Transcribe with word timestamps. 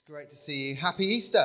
It's 0.00 0.08
great 0.10 0.30
to 0.30 0.36
see 0.36 0.70
you. 0.70 0.76
Happy 0.76 1.04
Easter. 1.04 1.44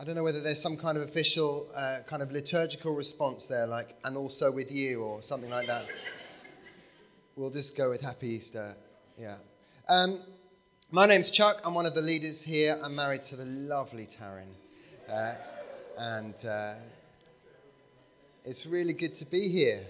I 0.00 0.04
don't 0.04 0.14
know 0.14 0.22
whether 0.22 0.40
there's 0.40 0.60
some 0.60 0.78
kind 0.78 0.96
of 0.96 1.04
official, 1.04 1.70
uh, 1.76 1.98
kind 2.06 2.22
of 2.22 2.32
liturgical 2.32 2.94
response 2.94 3.46
there, 3.46 3.66
like, 3.66 3.94
and 4.04 4.16
also 4.16 4.50
with 4.50 4.72
you 4.72 5.02
or 5.02 5.20
something 5.20 5.50
like 5.50 5.66
that. 5.66 5.84
We'll 7.36 7.50
just 7.50 7.76
go 7.76 7.90
with 7.90 8.00
Happy 8.00 8.28
Easter. 8.28 8.74
Yeah. 9.18 9.36
Um, 9.86 10.20
my 10.90 11.04
name's 11.04 11.30
Chuck. 11.30 11.60
I'm 11.62 11.74
one 11.74 11.84
of 11.84 11.94
the 11.94 12.00
leaders 12.00 12.42
here. 12.42 12.80
I'm 12.82 12.94
married 12.94 13.22
to 13.24 13.36
the 13.36 13.44
lovely 13.44 14.06
Taryn. 14.06 14.54
Uh, 15.12 15.34
and 15.98 16.34
uh, 16.46 16.74
it's 18.46 18.64
really 18.64 18.94
good 18.94 19.14
to 19.16 19.26
be 19.26 19.48
here 19.48 19.82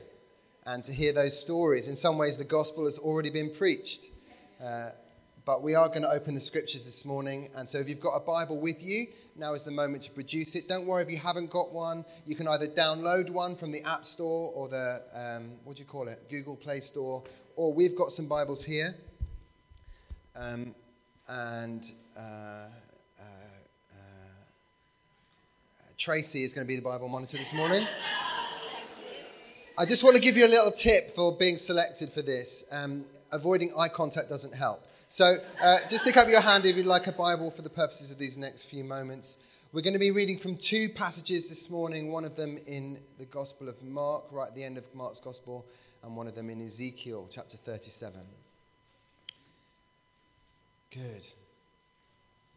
and 0.66 0.82
to 0.82 0.92
hear 0.92 1.12
those 1.12 1.40
stories. 1.40 1.86
In 1.86 1.94
some 1.94 2.18
ways, 2.18 2.38
the 2.38 2.44
gospel 2.44 2.86
has 2.86 2.98
already 2.98 3.30
been 3.30 3.54
preached. 3.54 4.06
But 5.48 5.62
we 5.62 5.74
are 5.74 5.88
going 5.88 6.02
to 6.02 6.10
open 6.10 6.34
the 6.34 6.42
scriptures 6.42 6.84
this 6.84 7.06
morning. 7.06 7.48
And 7.56 7.66
so 7.66 7.78
if 7.78 7.88
you've 7.88 8.00
got 8.00 8.14
a 8.14 8.20
Bible 8.20 8.58
with 8.60 8.82
you, 8.82 9.06
now 9.34 9.54
is 9.54 9.64
the 9.64 9.70
moment 9.70 10.02
to 10.02 10.10
produce 10.10 10.54
it. 10.54 10.68
Don't 10.68 10.84
worry 10.86 11.02
if 11.02 11.10
you 11.10 11.16
haven't 11.16 11.48
got 11.48 11.72
one. 11.72 12.04
You 12.26 12.34
can 12.34 12.46
either 12.48 12.66
download 12.66 13.30
one 13.30 13.56
from 13.56 13.72
the 13.72 13.82
App 13.82 14.04
Store 14.04 14.52
or 14.54 14.68
the, 14.68 15.00
um, 15.14 15.52
what 15.64 15.76
do 15.76 15.80
you 15.80 15.88
call 15.88 16.06
it, 16.06 16.28
Google 16.28 16.54
Play 16.54 16.80
Store, 16.80 17.24
or 17.56 17.72
we've 17.72 17.96
got 17.96 18.12
some 18.12 18.28
Bibles 18.28 18.62
here. 18.62 18.94
Um, 20.36 20.74
and 21.30 21.92
uh, 22.14 22.20
uh, 22.20 23.22
uh, 23.22 23.96
Tracy 25.96 26.42
is 26.42 26.52
going 26.52 26.66
to 26.66 26.68
be 26.68 26.76
the 26.76 26.82
Bible 26.82 27.08
monitor 27.08 27.38
this 27.38 27.54
morning. 27.54 27.88
I 29.78 29.86
just 29.86 30.04
want 30.04 30.14
to 30.14 30.20
give 30.20 30.36
you 30.36 30.44
a 30.44 30.52
little 30.52 30.72
tip 30.72 31.14
for 31.14 31.34
being 31.34 31.56
selected 31.56 32.12
for 32.12 32.20
this. 32.20 32.64
Um, 32.70 33.06
avoiding 33.32 33.72
eye 33.78 33.88
contact 33.88 34.28
doesn't 34.28 34.54
help. 34.54 34.82
So 35.10 35.38
uh, 35.62 35.78
just 35.88 36.02
stick 36.02 36.18
up 36.18 36.28
your 36.28 36.42
hand 36.42 36.66
if 36.66 36.76
you'd 36.76 36.84
like 36.84 37.06
a 37.06 37.12
Bible 37.12 37.50
for 37.50 37.62
the 37.62 37.70
purposes 37.70 38.10
of 38.10 38.18
these 38.18 38.36
next 38.36 38.64
few 38.64 38.84
moments. 38.84 39.38
We're 39.72 39.80
going 39.80 39.94
to 39.94 39.98
be 39.98 40.10
reading 40.10 40.36
from 40.36 40.56
two 40.56 40.90
passages 40.90 41.48
this 41.48 41.70
morning, 41.70 42.12
one 42.12 42.26
of 42.26 42.36
them 42.36 42.58
in 42.66 43.00
the 43.18 43.24
Gospel 43.24 43.70
of 43.70 43.82
Mark, 43.82 44.24
right 44.30 44.48
at 44.48 44.54
the 44.54 44.62
end 44.62 44.76
of 44.76 44.84
Mark's 44.94 45.18
Gospel, 45.18 45.64
and 46.02 46.14
one 46.14 46.26
of 46.26 46.34
them 46.34 46.50
in 46.50 46.60
Ezekiel 46.60 47.26
chapter 47.30 47.56
37. 47.56 48.20
Good. 50.92 51.26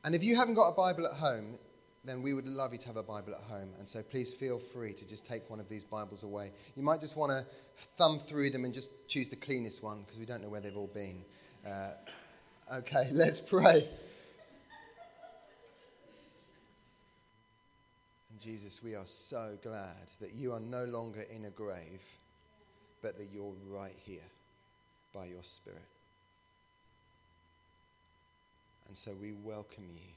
And 0.03 0.13
if 0.13 0.21
you 0.21 0.35
haven't 0.35 0.55
got 0.55 0.67
a 0.67 0.75
Bible 0.75 1.05
at 1.05 1.13
home, 1.13 1.57
then 2.03 2.21
we 2.21 2.33
would 2.33 2.47
love 2.47 2.73
you 2.73 2.79
to 2.79 2.87
have 2.87 2.97
a 2.97 3.03
Bible 3.03 3.33
at 3.33 3.49
home. 3.49 3.69
And 3.79 3.87
so 3.87 4.03
please 4.03 4.33
feel 4.33 4.59
free 4.59 4.91
to 4.91 5.07
just 5.07 5.25
take 5.25 5.49
one 5.49 5.61
of 5.61 5.69
these 5.69 5.85
Bibles 5.85 6.23
away. 6.23 6.51
You 6.75 6.83
might 6.83 6.99
just 6.99 7.15
want 7.15 7.31
to 7.31 7.45
thumb 7.97 8.19
through 8.19 8.49
them 8.49 8.65
and 8.65 8.73
just 8.73 9.07
choose 9.07 9.29
the 9.29 9.37
cleanest 9.37 9.81
one 9.85 10.01
because 10.01 10.19
we 10.19 10.25
don't 10.25 10.41
know 10.41 10.49
where 10.49 10.59
they've 10.59 10.75
all 10.75 10.91
been. 10.93 11.23
Uh, 11.65 11.91
Okay, 12.73 13.09
let's 13.11 13.41
pray. 13.41 13.85
And 18.29 18.39
Jesus, 18.39 18.81
we 18.81 18.95
are 18.95 19.05
so 19.05 19.57
glad 19.61 20.07
that 20.21 20.33
you 20.33 20.53
are 20.53 20.59
no 20.59 20.85
longer 20.85 21.25
in 21.35 21.45
a 21.45 21.49
grave, 21.49 22.01
but 23.01 23.17
that 23.17 23.27
you're 23.33 23.53
right 23.67 23.95
here 24.05 24.23
by 25.13 25.25
your 25.25 25.43
Spirit. 25.43 25.79
And 28.87 28.97
so 28.97 29.11
we 29.21 29.33
welcome 29.33 29.85
you. 29.93 30.13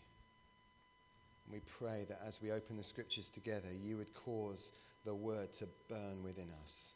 And 1.47 1.55
We 1.55 1.60
pray 1.78 2.06
that 2.08 2.20
as 2.25 2.41
we 2.41 2.52
open 2.52 2.77
the 2.77 2.84
scriptures 2.84 3.30
together, 3.30 3.69
you 3.82 3.97
would 3.97 4.14
cause 4.14 4.70
the 5.05 5.14
word 5.14 5.52
to 5.55 5.66
burn 5.88 6.22
within 6.22 6.48
us. 6.62 6.94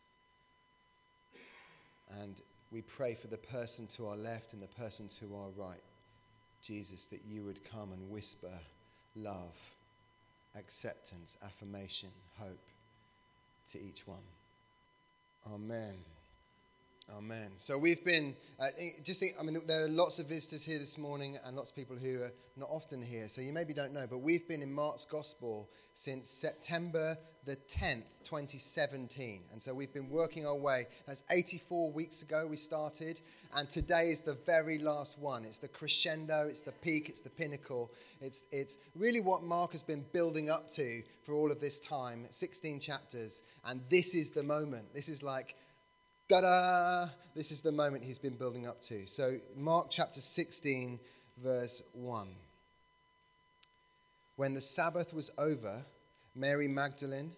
And 2.21 2.41
we 2.71 2.83
pray 2.83 3.15
for 3.15 3.29
the 3.29 3.39
person 3.39 3.87
to 3.89 4.07
our 4.07 4.17
left 4.17 4.53
and 4.53 4.63
the 4.63 4.69
person 4.69 5.09
to 5.21 5.37
our 5.37 5.49
right. 5.57 5.81
Jesus, 6.63 7.07
that 7.07 7.21
you 7.27 7.45
would 7.45 7.65
come 7.65 7.93
and 7.93 8.11
whisper 8.11 8.59
love, 9.15 9.57
acceptance, 10.57 11.39
affirmation, 11.45 12.11
hope 12.37 12.61
to 13.69 13.81
each 13.81 14.07
one. 14.07 14.23
Amen. 15.53 15.95
Amen. 17.17 17.53
So 17.57 17.79
we've 17.79 18.05
been, 18.05 18.37
uh, 18.61 18.67
just 19.03 19.21
think, 19.21 19.33
I 19.41 19.43
mean, 19.43 19.59
there 19.67 19.85
are 19.85 19.89
lots 19.89 20.19
of 20.19 20.29
visitors 20.29 20.63
here 20.63 20.79
this 20.79 20.99
morning 20.99 21.39
and 21.45 21.57
lots 21.57 21.71
of 21.71 21.77
people 21.77 21.97
who 21.97 22.23
are 22.23 22.33
not 22.55 22.69
often 22.71 23.03
here. 23.03 23.29
So 23.29 23.41
you 23.41 23.53
maybe 23.53 23.73
don't 23.73 23.95
know, 23.95 24.07
but 24.09 24.19
we've 24.19 24.47
been 24.47 24.63
in 24.63 24.73
Mark's 24.73 25.07
Gospel 25.07 25.71
since 25.95 26.31
September 26.31 27.17
the 27.47 27.57
10th, 27.57 28.05
2017. 28.25 29.41
And 29.53 29.63
so 29.63 29.73
we've 29.73 29.93
been 29.93 30.11
working 30.11 30.47
our 30.47 30.55
way. 30.55 30.87
That's 31.07 31.23
84 31.31 31.93
weeks 31.93 32.21
ago 32.21 32.47
we 32.47 32.59
started. 32.59 33.21
And 33.57 33.71
today 33.71 34.11
is 34.11 34.21
the 34.21 34.35
very 34.45 34.79
last 34.79 35.19
one. 35.19 35.47
It's 35.47 35.59
the 35.59 35.69
crescendo, 35.69 36.47
it's 36.47 36.61
the 36.61 36.73
peak, 36.73 37.09
it's 37.09 37.21
the 37.21 37.31
pinnacle. 37.31 37.91
It's, 38.21 38.45
it's 38.53 38.77
really 38.95 39.21
what 39.21 39.43
Mark 39.43 39.73
has 39.73 39.83
been 39.83 40.05
building 40.13 40.51
up 40.51 40.69
to 40.73 41.03
for 41.25 41.33
all 41.33 41.51
of 41.51 41.59
this 41.59 41.81
time 41.81 42.27
16 42.29 42.81
chapters. 42.81 43.43
And 43.65 43.81
this 43.89 44.15
is 44.15 44.31
the 44.31 44.43
moment. 44.43 44.93
This 44.93 45.09
is 45.09 45.23
like, 45.23 45.55
da 46.29 46.43
da! 46.43 47.09
This 47.35 47.51
is 47.51 47.63
the 47.63 47.73
moment 47.73 48.05
he's 48.05 48.19
been 48.19 48.37
building 48.37 48.67
up 48.67 48.83
to. 48.83 49.07
So, 49.07 49.39
Mark 49.57 49.87
chapter 49.91 50.21
16, 50.21 51.01
verse 51.43 51.83
1. 51.95 52.29
When 54.37 54.53
the 54.53 54.61
Sabbath 54.61 55.15
was 55.15 55.31
over, 55.39 55.83
Mary 56.35 56.69
Magdalene, 56.69 57.33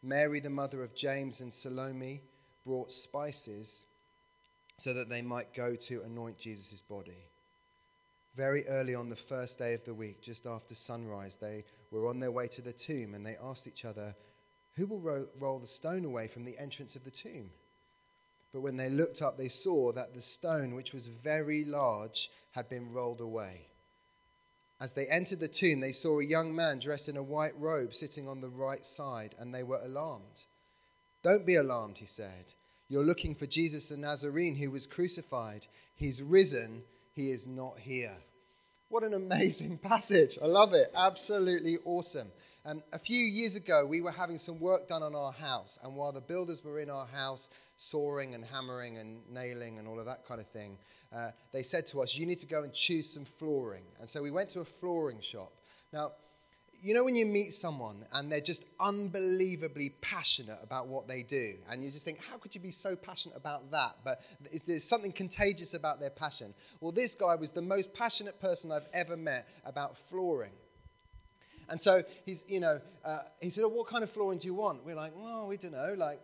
Mary 0.00 0.38
the 0.38 0.48
mother 0.48 0.84
of 0.84 0.94
James, 0.94 1.40
and 1.40 1.52
Salome 1.52 2.22
brought 2.64 2.92
spices 2.92 3.86
so 4.76 4.94
that 4.94 5.08
they 5.08 5.22
might 5.22 5.52
go 5.52 5.74
to 5.74 6.02
anoint 6.02 6.38
Jesus' 6.38 6.82
body. 6.82 7.24
Very 8.36 8.64
early 8.68 8.94
on 8.94 9.08
the 9.08 9.16
first 9.16 9.58
day 9.58 9.74
of 9.74 9.84
the 9.84 9.94
week, 9.94 10.22
just 10.22 10.46
after 10.46 10.76
sunrise, 10.76 11.36
they 11.36 11.64
were 11.90 12.06
on 12.06 12.20
their 12.20 12.30
way 12.30 12.46
to 12.46 12.62
the 12.62 12.72
tomb 12.72 13.14
and 13.14 13.26
they 13.26 13.36
asked 13.42 13.66
each 13.66 13.84
other, 13.84 14.14
Who 14.76 14.86
will 14.86 15.00
ro- 15.00 15.26
roll 15.40 15.58
the 15.58 15.66
stone 15.66 16.04
away 16.04 16.28
from 16.28 16.44
the 16.44 16.56
entrance 16.58 16.94
of 16.94 17.04
the 17.04 17.10
tomb? 17.10 17.50
But 18.52 18.60
when 18.60 18.76
they 18.76 18.88
looked 18.88 19.22
up, 19.22 19.36
they 19.36 19.48
saw 19.48 19.92
that 19.92 20.14
the 20.14 20.22
stone, 20.22 20.74
which 20.74 20.94
was 20.94 21.08
very 21.08 21.64
large, 21.64 22.30
had 22.52 22.68
been 22.68 22.92
rolled 22.92 23.20
away. 23.20 23.66
As 24.80 24.94
they 24.94 25.06
entered 25.06 25.40
the 25.40 25.48
tomb, 25.48 25.80
they 25.80 25.92
saw 25.92 26.20
a 26.20 26.24
young 26.24 26.54
man 26.54 26.78
dressed 26.78 27.08
in 27.08 27.16
a 27.16 27.22
white 27.22 27.58
robe 27.58 27.94
sitting 27.94 28.28
on 28.28 28.40
the 28.40 28.48
right 28.48 28.84
side, 28.84 29.34
and 29.38 29.54
they 29.54 29.62
were 29.62 29.80
alarmed. 29.82 30.44
Don't 31.22 31.46
be 31.46 31.56
alarmed, 31.56 31.98
he 31.98 32.06
said. 32.06 32.52
You're 32.88 33.04
looking 33.04 33.34
for 33.34 33.46
Jesus 33.46 33.88
the 33.88 33.96
Nazarene 33.96 34.56
who 34.56 34.70
was 34.70 34.86
crucified. 34.86 35.66
He's 35.94 36.22
risen, 36.22 36.82
he 37.14 37.30
is 37.30 37.46
not 37.46 37.78
here. 37.80 38.16
What 38.88 39.02
an 39.02 39.14
amazing 39.14 39.78
passage. 39.82 40.38
I 40.42 40.46
love 40.46 40.72
it. 40.74 40.92
Absolutely 40.94 41.78
awesome. 41.84 42.30
Um, 42.66 42.82
a 42.92 42.98
few 42.98 43.24
years 43.24 43.54
ago, 43.54 43.86
we 43.86 44.00
were 44.00 44.10
having 44.10 44.38
some 44.38 44.58
work 44.58 44.88
done 44.88 45.04
on 45.04 45.14
our 45.14 45.30
house, 45.30 45.78
and 45.84 45.94
while 45.94 46.10
the 46.10 46.20
builders 46.20 46.64
were 46.64 46.80
in 46.80 46.90
our 46.90 47.06
house, 47.06 47.48
sawing 47.76 48.34
and 48.34 48.44
hammering 48.44 48.98
and 48.98 49.22
nailing 49.30 49.78
and 49.78 49.86
all 49.86 50.00
of 50.00 50.06
that 50.06 50.26
kind 50.26 50.40
of 50.40 50.48
thing, 50.48 50.76
uh, 51.14 51.30
they 51.52 51.62
said 51.62 51.86
to 51.86 52.02
us, 52.02 52.16
You 52.16 52.26
need 52.26 52.40
to 52.40 52.46
go 52.46 52.64
and 52.64 52.72
choose 52.72 53.08
some 53.08 53.24
flooring. 53.24 53.84
And 54.00 54.10
so 54.10 54.20
we 54.20 54.32
went 54.32 54.48
to 54.50 54.60
a 54.62 54.64
flooring 54.64 55.20
shop. 55.20 55.52
Now, 55.92 56.14
you 56.82 56.92
know 56.92 57.04
when 57.04 57.14
you 57.14 57.24
meet 57.24 57.52
someone 57.52 58.04
and 58.12 58.30
they're 58.32 58.40
just 58.40 58.64
unbelievably 58.80 59.90
passionate 60.00 60.58
about 60.60 60.88
what 60.88 61.06
they 61.06 61.22
do, 61.22 61.54
and 61.70 61.84
you 61.84 61.92
just 61.92 62.04
think, 62.04 62.18
how 62.18 62.36
could 62.36 62.52
you 62.52 62.60
be 62.60 62.72
so 62.72 62.96
passionate 62.96 63.36
about 63.36 63.70
that? 63.70 63.94
But 64.04 64.22
there's 64.66 64.82
something 64.82 65.12
contagious 65.12 65.74
about 65.74 66.00
their 66.00 66.10
passion. 66.10 66.52
Well, 66.80 66.90
this 66.90 67.14
guy 67.14 67.36
was 67.36 67.52
the 67.52 67.62
most 67.62 67.94
passionate 67.94 68.40
person 68.40 68.72
I've 68.72 68.88
ever 68.92 69.16
met 69.16 69.46
about 69.64 69.96
flooring. 69.96 70.50
And 71.68 71.80
so 71.80 72.02
he's, 72.24 72.44
you 72.48 72.60
know, 72.60 72.80
uh, 73.04 73.18
he 73.40 73.50
said, 73.50 73.64
oh, 73.64 73.68
"What 73.68 73.88
kind 73.88 74.04
of 74.04 74.10
flooring 74.10 74.38
do 74.38 74.46
you 74.46 74.54
want?" 74.54 74.84
We're 74.84 74.94
like, 74.94 75.12
"Well, 75.16 75.48
we 75.48 75.56
don't 75.56 75.72
know. 75.72 75.94
Like, 75.96 76.20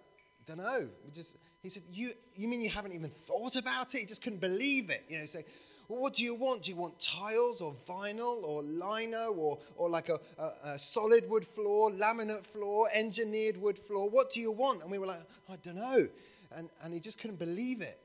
don't 0.47 0.59
know. 0.59 0.89
We 1.05 1.11
just." 1.13 1.39
He 1.63 1.69
said, 1.69 1.83
"You, 1.91 2.13
you 2.35 2.49
mean 2.49 2.61
you 2.61 2.71
haven't 2.71 2.93
even 2.93 3.11
thought 3.11 3.57
about 3.57 3.95
it? 3.95 3.99
He 3.99 4.07
just 4.07 4.23
couldn't 4.23 4.41
believe 4.41 4.91
it. 4.91 5.05
You 5.09 5.19
know, 5.19 5.27
say, 5.27 5.45
well, 5.93 6.01
what 6.01 6.15
do 6.15 6.23
you 6.25 6.35
want? 6.35 6.63
Do 6.63 6.71
you 6.71 6.77
want 6.77 6.99
tiles 7.01 7.61
or 7.61 7.75
vinyl 7.87 8.43
or 8.45 8.63
lino 8.63 9.33
or, 9.33 9.59
or 9.77 9.91
like 9.91 10.09
a, 10.09 10.19
a, 10.39 10.51
a, 10.65 10.79
solid 10.79 11.29
wood 11.29 11.47
floor, 11.47 11.91
laminate 11.91 12.47
floor, 12.47 12.89
engineered 12.95 13.59
wood 13.59 13.79
floor? 13.79 14.09
What 14.09 14.33
do 14.33 14.41
you 14.41 14.51
want? 14.53 14.83
And 14.83 14.91
we 14.91 14.99
were 14.99 15.07
like, 15.07 15.21
I 15.51 15.57
don't 15.57 15.77
know. 15.77 16.09
And, 16.57 16.71
and 16.83 16.95
he 16.95 17.01
just 17.01 17.19
couldn't 17.19 17.39
believe 17.39 17.83
it. 17.83 17.99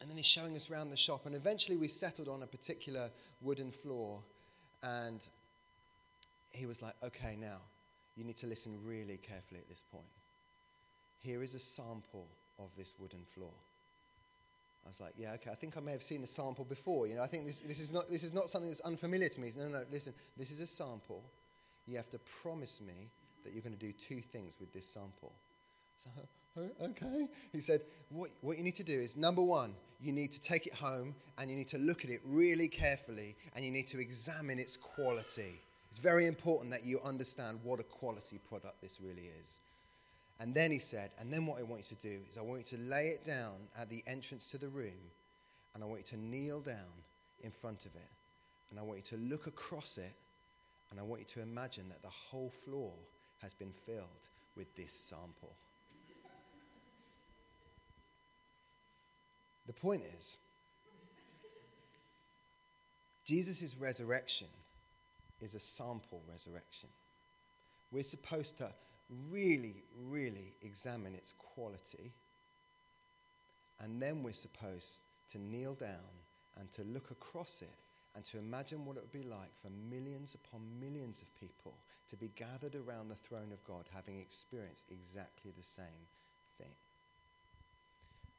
And 0.00 0.10
then 0.10 0.16
he's 0.16 0.26
showing 0.26 0.56
us 0.56 0.70
around 0.70 0.90
the 0.90 0.96
shop. 0.96 1.26
And 1.26 1.36
eventually 1.36 1.76
we 1.76 1.86
settled 1.86 2.26
on 2.26 2.42
a 2.42 2.46
particular 2.46 3.10
wooden 3.40 3.70
floor. 3.70 4.20
And 4.82 5.24
he 6.54 6.66
was 6.66 6.80
like, 6.80 6.94
okay, 7.02 7.36
now 7.38 7.58
you 8.16 8.24
need 8.24 8.36
to 8.36 8.46
listen 8.46 8.78
really 8.84 9.16
carefully 9.18 9.60
at 9.60 9.68
this 9.68 9.82
point. 9.90 10.04
Here 11.18 11.42
is 11.42 11.54
a 11.54 11.58
sample 11.58 12.28
of 12.58 12.70
this 12.76 12.94
wooden 12.98 13.24
floor. 13.34 13.52
I 14.84 14.88
was 14.88 15.00
like, 15.00 15.14
yeah, 15.16 15.32
okay, 15.34 15.50
I 15.50 15.54
think 15.54 15.76
I 15.76 15.80
may 15.80 15.92
have 15.92 16.02
seen 16.02 16.22
a 16.22 16.26
sample 16.26 16.64
before. 16.64 17.06
You 17.06 17.16
know, 17.16 17.22
I 17.22 17.26
think 17.26 17.46
this, 17.46 17.60
this, 17.60 17.80
is, 17.80 17.92
not, 17.92 18.06
this 18.08 18.22
is 18.22 18.34
not 18.34 18.44
something 18.44 18.68
that's 18.68 18.80
unfamiliar 18.80 19.28
to 19.30 19.40
me. 19.40 19.50
No, 19.56 19.68
no, 19.68 19.82
listen, 19.90 20.12
this 20.36 20.50
is 20.50 20.60
a 20.60 20.66
sample. 20.66 21.24
You 21.86 21.96
have 21.96 22.10
to 22.10 22.18
promise 22.42 22.80
me 22.80 23.10
that 23.44 23.52
you're 23.52 23.62
going 23.62 23.76
to 23.76 23.78
do 23.78 23.92
two 23.92 24.20
things 24.20 24.58
with 24.60 24.72
this 24.72 24.86
sample. 24.86 25.32
So, 26.02 26.10
okay. 26.82 27.28
He 27.52 27.60
said, 27.60 27.80
what, 28.10 28.30
what 28.42 28.58
you 28.58 28.64
need 28.64 28.76
to 28.76 28.84
do 28.84 28.98
is 28.98 29.16
number 29.16 29.42
one, 29.42 29.74
you 30.00 30.12
need 30.12 30.32
to 30.32 30.40
take 30.40 30.66
it 30.66 30.74
home 30.74 31.14
and 31.38 31.50
you 31.50 31.56
need 31.56 31.68
to 31.68 31.78
look 31.78 32.04
at 32.04 32.10
it 32.10 32.20
really 32.24 32.68
carefully 32.68 33.36
and 33.56 33.64
you 33.64 33.70
need 33.70 33.88
to 33.88 34.00
examine 34.00 34.58
its 34.58 34.76
quality. 34.76 35.62
It's 35.94 36.00
very 36.00 36.26
important 36.26 36.72
that 36.72 36.84
you 36.84 36.98
understand 37.04 37.60
what 37.62 37.78
a 37.78 37.84
quality 37.84 38.40
product 38.48 38.82
this 38.82 38.98
really 39.00 39.30
is. 39.40 39.60
And 40.40 40.52
then 40.52 40.72
he 40.72 40.80
said, 40.80 41.12
and 41.20 41.32
then 41.32 41.46
what 41.46 41.60
I 41.60 41.62
want 41.62 41.88
you 41.88 41.96
to 41.96 42.02
do 42.02 42.18
is 42.28 42.36
I 42.36 42.42
want 42.42 42.68
you 42.68 42.76
to 42.76 42.82
lay 42.82 43.10
it 43.10 43.22
down 43.22 43.52
at 43.78 43.90
the 43.90 44.02
entrance 44.08 44.50
to 44.50 44.58
the 44.58 44.66
room 44.66 44.98
and 45.72 45.84
I 45.84 45.86
want 45.86 46.00
you 46.00 46.18
to 46.18 46.20
kneel 46.20 46.58
down 46.58 46.90
in 47.44 47.52
front 47.52 47.86
of 47.86 47.94
it 47.94 48.08
and 48.70 48.80
I 48.80 48.82
want 48.82 48.98
you 48.98 49.16
to 49.16 49.22
look 49.22 49.46
across 49.46 49.96
it 49.96 50.12
and 50.90 50.98
I 50.98 51.04
want 51.04 51.20
you 51.20 51.26
to 51.26 51.42
imagine 51.42 51.88
that 51.90 52.02
the 52.02 52.08
whole 52.08 52.50
floor 52.50 52.90
has 53.40 53.54
been 53.54 53.72
filled 53.86 54.28
with 54.56 54.74
this 54.74 54.92
sample. 54.92 55.54
The 59.68 59.74
point 59.74 60.02
is, 60.18 60.38
Jesus' 63.24 63.76
resurrection 63.78 64.48
is 65.44 65.54
a 65.54 65.60
sample 65.60 66.22
resurrection. 66.28 66.88
We're 67.92 68.02
supposed 68.02 68.58
to 68.58 68.72
really, 69.30 69.84
really 70.08 70.56
examine 70.62 71.14
its 71.14 71.34
quality, 71.34 72.12
and 73.80 74.00
then 74.00 74.22
we're 74.22 74.32
supposed 74.32 75.02
to 75.28 75.38
kneel 75.38 75.74
down 75.74 76.14
and 76.58 76.70
to 76.72 76.82
look 76.82 77.10
across 77.10 77.62
it 77.62 77.76
and 78.16 78.24
to 78.24 78.38
imagine 78.38 78.84
what 78.86 78.96
it 78.96 79.02
would 79.02 79.12
be 79.12 79.28
like 79.28 79.50
for 79.60 79.70
millions 79.70 80.34
upon 80.34 80.60
millions 80.80 81.20
of 81.20 81.34
people 81.34 81.74
to 82.08 82.16
be 82.16 82.30
gathered 82.36 82.76
around 82.76 83.08
the 83.08 83.16
throne 83.16 83.50
of 83.52 83.62
God 83.64 83.84
having 83.92 84.18
experienced 84.18 84.90
exactly 84.90 85.52
the 85.56 85.62
same. 85.62 86.08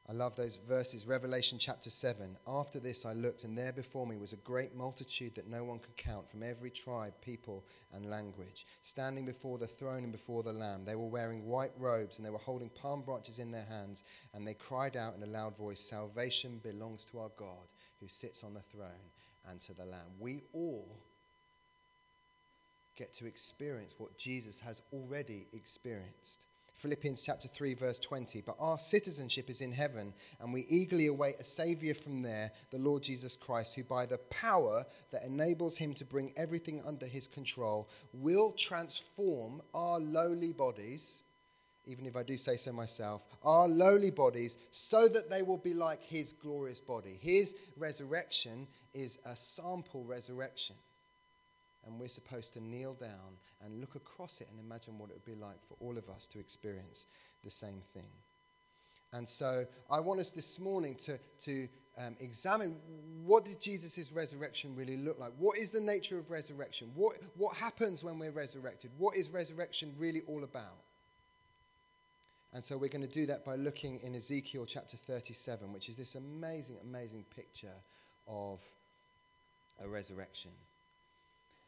I 0.07 0.13
love 0.13 0.35
those 0.35 0.57
verses. 0.57 1.07
Revelation 1.07 1.57
chapter 1.57 1.89
7. 1.89 2.37
After 2.47 2.79
this 2.79 3.07
I 3.07 3.13
looked, 3.13 3.43
and 3.43 3.57
there 3.57 3.71
before 3.71 4.05
me 4.05 4.17
was 4.17 4.33
a 4.33 4.37
great 4.37 4.75
multitude 4.75 5.33
that 5.33 5.49
no 5.49 5.63
one 5.63 5.79
could 5.79 5.97
count 5.97 6.29
from 6.29 6.43
every 6.43 6.69
tribe, 6.69 7.13
people, 7.21 7.65
and 7.91 8.07
language, 8.07 8.67
standing 8.83 9.25
before 9.25 9.57
the 9.57 9.65
throne 9.65 10.03
and 10.03 10.11
before 10.11 10.43
the 10.43 10.53
Lamb. 10.53 10.85
They 10.85 10.95
were 10.95 11.07
wearing 11.07 11.47
white 11.47 11.71
robes, 11.79 12.17
and 12.17 12.25
they 12.25 12.29
were 12.29 12.37
holding 12.37 12.69
palm 12.69 13.01
branches 13.01 13.39
in 13.39 13.49
their 13.49 13.65
hands, 13.65 14.03
and 14.35 14.47
they 14.47 14.53
cried 14.53 14.95
out 14.95 15.15
in 15.15 15.23
a 15.23 15.31
loud 15.31 15.57
voice 15.57 15.81
Salvation 15.81 16.59
belongs 16.61 17.03
to 17.05 17.17
our 17.17 17.31
God 17.35 17.73
who 17.99 18.07
sits 18.07 18.43
on 18.43 18.53
the 18.53 18.59
throne 18.59 19.09
and 19.49 19.59
to 19.61 19.73
the 19.73 19.85
Lamb. 19.85 20.19
We 20.19 20.43
all 20.53 20.99
get 22.95 23.11
to 23.15 23.25
experience 23.25 23.95
what 23.97 24.19
Jesus 24.19 24.59
has 24.59 24.83
already 24.93 25.47
experienced. 25.51 26.45
Philippians 26.77 27.21
chapter 27.21 27.47
3 27.47 27.73
verse 27.75 27.99
20 27.99 28.41
but 28.41 28.55
our 28.59 28.77
citizenship 28.77 29.49
is 29.49 29.61
in 29.61 29.71
heaven 29.71 30.13
and 30.39 30.53
we 30.53 30.65
eagerly 30.69 31.07
await 31.07 31.35
a 31.39 31.43
savior 31.43 31.93
from 31.93 32.21
there 32.21 32.51
the 32.71 32.77
Lord 32.77 33.03
Jesus 33.03 33.35
Christ 33.35 33.75
who 33.75 33.83
by 33.83 34.05
the 34.05 34.17
power 34.29 34.85
that 35.11 35.23
enables 35.23 35.77
him 35.77 35.93
to 35.95 36.05
bring 36.05 36.33
everything 36.35 36.81
under 36.85 37.05
his 37.05 37.27
control 37.27 37.89
will 38.13 38.51
transform 38.51 39.61
our 39.73 39.99
lowly 39.99 40.51
bodies 40.51 41.23
even 41.87 42.05
if 42.05 42.15
I 42.15 42.23
do 42.23 42.35
say 42.35 42.57
so 42.57 42.73
myself 42.73 43.25
our 43.43 43.67
lowly 43.67 44.11
bodies 44.11 44.57
so 44.71 45.07
that 45.07 45.29
they 45.29 45.43
will 45.43 45.57
be 45.57 45.73
like 45.73 46.01
his 46.03 46.33
glorious 46.33 46.81
body. 46.81 47.17
His 47.21 47.55
resurrection 47.77 48.67
is 48.93 49.19
a 49.25 49.35
sample 49.35 50.03
resurrection 50.03 50.75
and 51.85 51.99
we're 51.99 52.07
supposed 52.07 52.53
to 52.53 52.63
kneel 52.63 52.93
down 52.93 53.37
and 53.63 53.79
look 53.79 53.95
across 53.95 54.41
it 54.41 54.47
and 54.49 54.59
imagine 54.59 54.97
what 54.97 55.09
it 55.09 55.13
would 55.13 55.25
be 55.25 55.39
like 55.39 55.63
for 55.67 55.75
all 55.79 55.97
of 55.97 56.09
us 56.09 56.27
to 56.27 56.39
experience 56.39 57.05
the 57.43 57.51
same 57.51 57.81
thing. 57.93 58.09
And 59.13 59.27
so 59.27 59.65
I 59.89 59.99
want 59.99 60.19
us 60.19 60.31
this 60.31 60.59
morning 60.59 60.95
to, 61.05 61.17
to 61.45 61.67
um, 61.97 62.15
examine 62.19 62.75
what 63.23 63.45
did 63.45 63.61
Jesus' 63.61 64.11
resurrection 64.11 64.75
really 64.75 64.97
look 64.97 65.19
like? 65.19 65.31
What 65.37 65.57
is 65.57 65.71
the 65.71 65.79
nature 65.79 66.17
of 66.17 66.29
resurrection? 66.29 66.91
What, 66.95 67.17
what 67.37 67.55
happens 67.55 68.03
when 68.03 68.19
we're 68.19 68.31
resurrected? 68.31 68.91
What 68.97 69.15
is 69.15 69.29
resurrection 69.29 69.93
really 69.97 70.21
all 70.27 70.43
about? 70.43 70.83
And 72.53 72.63
so 72.63 72.77
we're 72.77 72.89
going 72.89 73.07
to 73.07 73.13
do 73.13 73.25
that 73.27 73.45
by 73.45 73.55
looking 73.55 73.99
in 74.01 74.15
Ezekiel 74.15 74.65
chapter 74.65 74.97
37, 74.97 75.73
which 75.73 75.89
is 75.89 75.95
this 75.95 76.15
amazing, 76.15 76.77
amazing 76.83 77.25
picture 77.35 77.75
of 78.27 78.59
a 79.83 79.87
resurrection. 79.87 80.51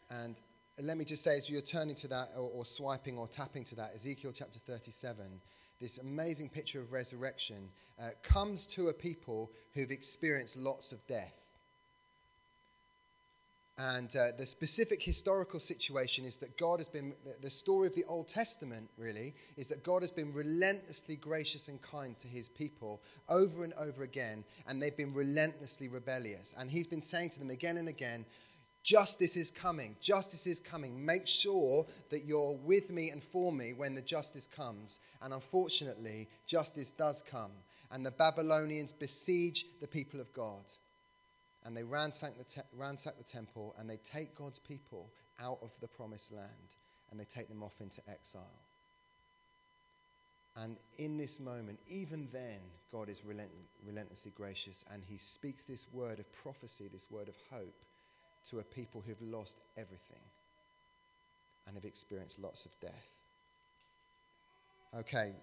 And 0.10 0.40
let 0.82 0.98
me 0.98 1.06
just 1.06 1.24
say, 1.24 1.38
as 1.38 1.50
you're 1.50 1.62
turning 1.62 1.96
to 1.96 2.08
that 2.08 2.30
or, 2.36 2.50
or, 2.54 2.66
swiping 2.66 3.18
or 3.18 3.28
tapping 3.28 3.64
to 3.66 3.76
that, 3.76 3.92
Ezekiel 3.96 4.32
chapter 4.34 4.60
37, 4.60 5.42
this 5.82 5.98
amazing 5.98 6.50
picture 6.50 6.80
of 6.80 6.92
resurrection 6.92 7.70
uh, 8.00 8.10
comes 8.24 8.66
to 8.68 8.88
a 8.90 8.94
people 8.94 9.52
who've 9.74 9.92
experienced 9.92 10.58
lots 10.58 10.92
of 10.92 11.06
death. 11.08 11.34
And 13.80 14.10
uh, 14.16 14.32
the 14.36 14.48
specific 14.48 15.04
historical 15.04 15.60
situation 15.60 16.26
is 16.26 16.38
that 16.38 16.58
God 16.58 16.80
has 16.80 16.90
been, 16.90 17.14
the 17.42 17.50
story 17.52 17.88
of 17.88 17.94
the 17.94 18.06
Old 18.06 18.28
Testament 18.28 18.90
really, 18.98 19.36
is 19.56 19.68
that 19.68 19.84
God 19.84 20.02
has 20.02 20.10
been 20.10 20.34
relentlessly 20.34 21.16
gracious 21.16 21.68
and 21.68 21.80
kind 21.80 22.18
to 22.18 22.28
his 22.28 22.50
people 22.50 23.04
over 23.30 23.64
and 23.64 23.74
over 23.76 24.04
again, 24.04 24.44
and 24.68 24.82
they've 24.82 24.98
been 24.98 25.14
relentlessly 25.14 25.90
rebellious. 25.90 26.56
And 26.58 26.72
he's 26.72 26.88
been 26.88 27.04
saying 27.04 27.32
to 27.32 27.40
them 27.40 27.52
again 27.52 27.78
and 27.78 27.88
again, 27.88 28.26
Justice 28.88 29.36
is 29.36 29.52
coming. 29.52 29.98
Justice 30.00 30.48
is 30.48 30.62
coming. 30.62 31.06
Make 31.06 31.28
sure 31.28 31.86
that 32.10 32.24
you're 32.24 32.56
with 32.64 32.90
me 32.90 33.10
and 33.10 33.22
for 33.22 33.52
me 33.52 33.74
when 33.74 33.94
the 33.94 34.02
justice 34.02 34.48
comes. 34.48 35.02
And 35.22 35.34
unfortunately, 35.34 36.30
justice 36.46 36.92
does 36.92 37.22
come. 37.22 37.52
And 37.92 38.06
the 38.06 38.12
Babylonians 38.12 38.94
besiege 38.94 39.66
the 39.82 39.88
people 39.88 40.22
of 40.22 40.32
God. 40.32 40.64
And 41.66 41.76
they 41.76 41.84
ransack 41.84 42.38
the, 42.38 42.46
te- 42.46 42.62
ransack 42.78 43.18
the 43.18 43.26
temple 43.26 43.76
and 43.78 43.90
they 43.90 43.98
take 43.98 44.34
God's 44.36 44.60
people 44.60 45.12
out 45.38 45.60
of 45.62 45.78
the 45.82 45.88
promised 45.90 46.32
land 46.32 46.76
and 47.12 47.20
they 47.20 47.26
take 47.26 47.50
them 47.50 47.64
off 47.64 47.82
into 47.82 48.00
exile. 48.10 48.62
And 50.56 50.78
in 50.98 51.18
this 51.18 51.42
moment, 51.42 51.78
even 51.90 52.30
then, 52.32 52.62
God 52.90 53.10
is 53.10 53.26
relent- 53.26 53.52
relentlessly 53.86 54.32
gracious 54.34 54.86
and 54.94 55.04
he 55.04 55.18
speaks 55.18 55.66
this 55.66 55.88
word 55.92 56.20
of 56.20 56.32
prophecy, 56.32 56.88
this 56.90 57.12
word 57.12 57.28
of 57.28 57.36
hope 57.52 57.84
to 58.50 58.60
a 58.60 58.64
people 58.64 59.04
who've 59.06 59.22
lost 59.22 59.58
everything 59.78 60.22
and 61.66 61.76
have 61.76 61.86
experienced 61.86 62.40
lots 62.40 62.66
of 62.66 62.72
death. 62.80 63.08
Okay, 64.98 65.34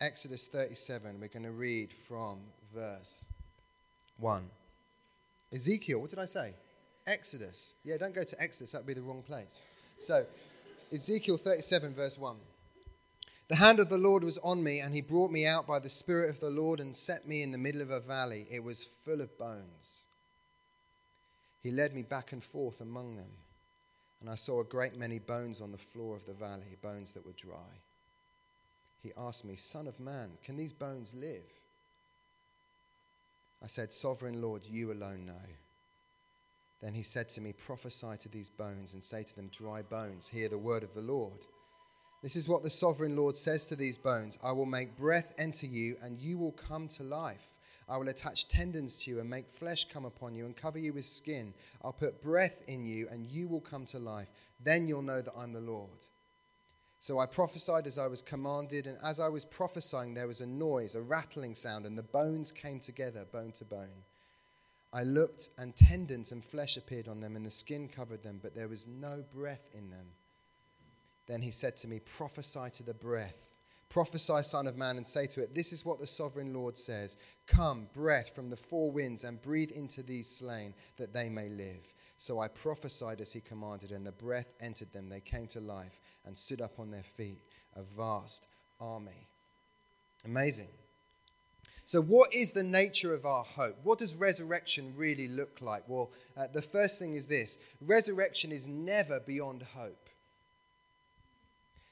Exodus 0.00 0.48
37, 0.48 1.20
we're 1.20 1.28
going 1.28 1.44
to 1.44 1.52
read 1.52 1.92
from 2.06 2.40
verse 2.74 3.28
1. 4.18 4.44
Ezekiel, 5.52 6.00
what 6.00 6.10
did 6.10 6.18
I 6.18 6.26
say? 6.26 6.54
Exodus. 7.06 7.74
Yeah, 7.84 7.96
don't 7.96 8.14
go 8.14 8.24
to 8.24 8.42
Exodus, 8.42 8.72
that 8.72 8.78
would 8.78 8.86
be 8.86 8.94
the 8.94 9.02
wrong 9.02 9.22
place. 9.22 9.66
So, 10.00 10.26
Ezekiel 10.92 11.36
37, 11.36 11.94
verse 11.94 12.18
1. 12.18 12.36
The 13.48 13.56
hand 13.56 13.80
of 13.80 13.88
the 13.88 13.96
Lord 13.96 14.24
was 14.24 14.36
on 14.38 14.62
me, 14.62 14.80
and 14.80 14.94
he 14.94 15.00
brought 15.00 15.30
me 15.30 15.46
out 15.46 15.66
by 15.66 15.78
the 15.78 15.88
Spirit 15.88 16.28
of 16.28 16.40
the 16.40 16.50
Lord 16.50 16.80
and 16.80 16.94
set 16.94 17.26
me 17.26 17.42
in 17.42 17.50
the 17.50 17.56
middle 17.56 17.80
of 17.80 17.90
a 17.90 18.00
valley. 18.00 18.46
It 18.50 18.62
was 18.62 18.84
full 18.84 19.22
of 19.22 19.38
bones. 19.38 20.04
He 21.68 21.74
led 21.74 21.94
me 21.94 22.00
back 22.00 22.32
and 22.32 22.42
forth 22.42 22.80
among 22.80 23.16
them, 23.16 23.30
and 24.22 24.30
I 24.30 24.36
saw 24.36 24.62
a 24.62 24.64
great 24.64 24.96
many 24.96 25.18
bones 25.18 25.60
on 25.60 25.70
the 25.70 25.76
floor 25.76 26.16
of 26.16 26.24
the 26.24 26.32
valley, 26.32 26.78
bones 26.80 27.12
that 27.12 27.26
were 27.26 27.34
dry. 27.34 27.82
He 29.02 29.12
asked 29.18 29.44
me, 29.44 29.54
Son 29.56 29.86
of 29.86 30.00
man, 30.00 30.30
can 30.42 30.56
these 30.56 30.72
bones 30.72 31.12
live? 31.14 31.44
I 33.62 33.66
said, 33.66 33.92
Sovereign 33.92 34.40
Lord, 34.40 34.64
you 34.64 34.92
alone 34.92 35.26
know. 35.26 35.46
Then 36.80 36.94
he 36.94 37.02
said 37.02 37.28
to 37.28 37.42
me, 37.42 37.52
Prophesy 37.52 38.16
to 38.20 38.30
these 38.30 38.48
bones 38.48 38.94
and 38.94 39.04
say 39.04 39.22
to 39.22 39.36
them, 39.36 39.50
Dry 39.52 39.82
bones, 39.82 40.26
hear 40.28 40.48
the 40.48 40.56
word 40.56 40.82
of 40.82 40.94
the 40.94 41.02
Lord. 41.02 41.44
This 42.22 42.34
is 42.34 42.48
what 42.48 42.62
the 42.62 42.70
sovereign 42.70 43.14
Lord 43.14 43.36
says 43.36 43.66
to 43.66 43.76
these 43.76 43.98
bones 43.98 44.38
I 44.42 44.52
will 44.52 44.64
make 44.64 44.96
breath 44.96 45.34
enter 45.36 45.66
you, 45.66 45.98
and 46.00 46.18
you 46.18 46.38
will 46.38 46.52
come 46.52 46.88
to 46.96 47.02
life. 47.02 47.57
I 47.88 47.96
will 47.96 48.08
attach 48.08 48.48
tendons 48.48 48.96
to 48.98 49.10
you 49.10 49.20
and 49.20 49.30
make 49.30 49.50
flesh 49.50 49.86
come 49.86 50.04
upon 50.04 50.34
you 50.34 50.44
and 50.44 50.56
cover 50.56 50.78
you 50.78 50.92
with 50.92 51.06
skin. 51.06 51.54
I'll 51.82 51.92
put 51.92 52.22
breath 52.22 52.62
in 52.68 52.84
you 52.84 53.08
and 53.10 53.30
you 53.30 53.48
will 53.48 53.60
come 53.60 53.86
to 53.86 53.98
life. 53.98 54.28
Then 54.62 54.88
you'll 54.88 55.02
know 55.02 55.22
that 55.22 55.32
I'm 55.36 55.52
the 55.52 55.60
Lord. 55.60 56.04
So 57.00 57.18
I 57.18 57.26
prophesied 57.26 57.86
as 57.86 57.96
I 57.96 58.08
was 58.08 58.22
commanded, 58.22 58.88
and 58.88 58.98
as 59.04 59.20
I 59.20 59.28
was 59.28 59.44
prophesying, 59.44 60.14
there 60.14 60.26
was 60.26 60.40
a 60.40 60.46
noise, 60.46 60.96
a 60.96 61.00
rattling 61.00 61.54
sound, 61.54 61.86
and 61.86 61.96
the 61.96 62.02
bones 62.02 62.50
came 62.50 62.80
together, 62.80 63.24
bone 63.30 63.52
to 63.52 63.64
bone. 63.64 64.02
I 64.92 65.04
looked, 65.04 65.48
and 65.58 65.76
tendons 65.76 66.32
and 66.32 66.44
flesh 66.44 66.76
appeared 66.76 67.06
on 67.06 67.20
them, 67.20 67.36
and 67.36 67.46
the 67.46 67.52
skin 67.52 67.88
covered 67.88 68.24
them, 68.24 68.40
but 68.42 68.56
there 68.56 68.66
was 68.66 68.88
no 68.88 69.24
breath 69.32 69.68
in 69.74 69.90
them. 69.90 70.08
Then 71.28 71.42
he 71.42 71.52
said 71.52 71.76
to 71.78 71.88
me, 71.88 72.00
Prophesy 72.00 72.70
to 72.72 72.82
the 72.82 72.94
breath 72.94 73.47
Prophesy, 73.88 74.42
Son 74.42 74.66
of 74.66 74.76
Man, 74.76 74.98
and 74.98 75.06
say 75.06 75.26
to 75.28 75.42
it, 75.42 75.54
This 75.54 75.72
is 75.72 75.86
what 75.86 75.98
the 75.98 76.06
sovereign 76.06 76.52
Lord 76.52 76.76
says 76.76 77.16
Come, 77.46 77.88
breath 77.94 78.34
from 78.34 78.50
the 78.50 78.56
four 78.56 78.90
winds, 78.90 79.24
and 79.24 79.40
breathe 79.40 79.70
into 79.70 80.02
these 80.02 80.28
slain, 80.28 80.74
that 80.98 81.14
they 81.14 81.28
may 81.28 81.48
live. 81.48 81.94
So 82.18 82.40
I 82.40 82.48
prophesied 82.48 83.20
as 83.20 83.32
he 83.32 83.40
commanded, 83.40 83.92
and 83.92 84.06
the 84.06 84.12
breath 84.12 84.52
entered 84.60 84.92
them. 84.92 85.08
They 85.08 85.20
came 85.20 85.46
to 85.48 85.60
life 85.60 86.00
and 86.26 86.36
stood 86.36 86.60
up 86.60 86.78
on 86.78 86.90
their 86.90 87.02
feet, 87.02 87.40
a 87.76 87.82
vast 87.82 88.46
army. 88.80 89.28
Amazing. 90.24 90.68
So, 91.84 92.02
what 92.02 92.34
is 92.34 92.52
the 92.52 92.62
nature 92.62 93.14
of 93.14 93.24
our 93.24 93.44
hope? 93.44 93.78
What 93.82 93.98
does 93.98 94.14
resurrection 94.14 94.92
really 94.94 95.26
look 95.26 95.62
like? 95.62 95.84
Well, 95.88 96.12
uh, 96.36 96.48
the 96.52 96.60
first 96.60 96.98
thing 97.00 97.14
is 97.14 97.26
this 97.26 97.58
resurrection 97.80 98.52
is 98.52 98.68
never 98.68 99.20
beyond 99.20 99.62
hope. 99.62 100.07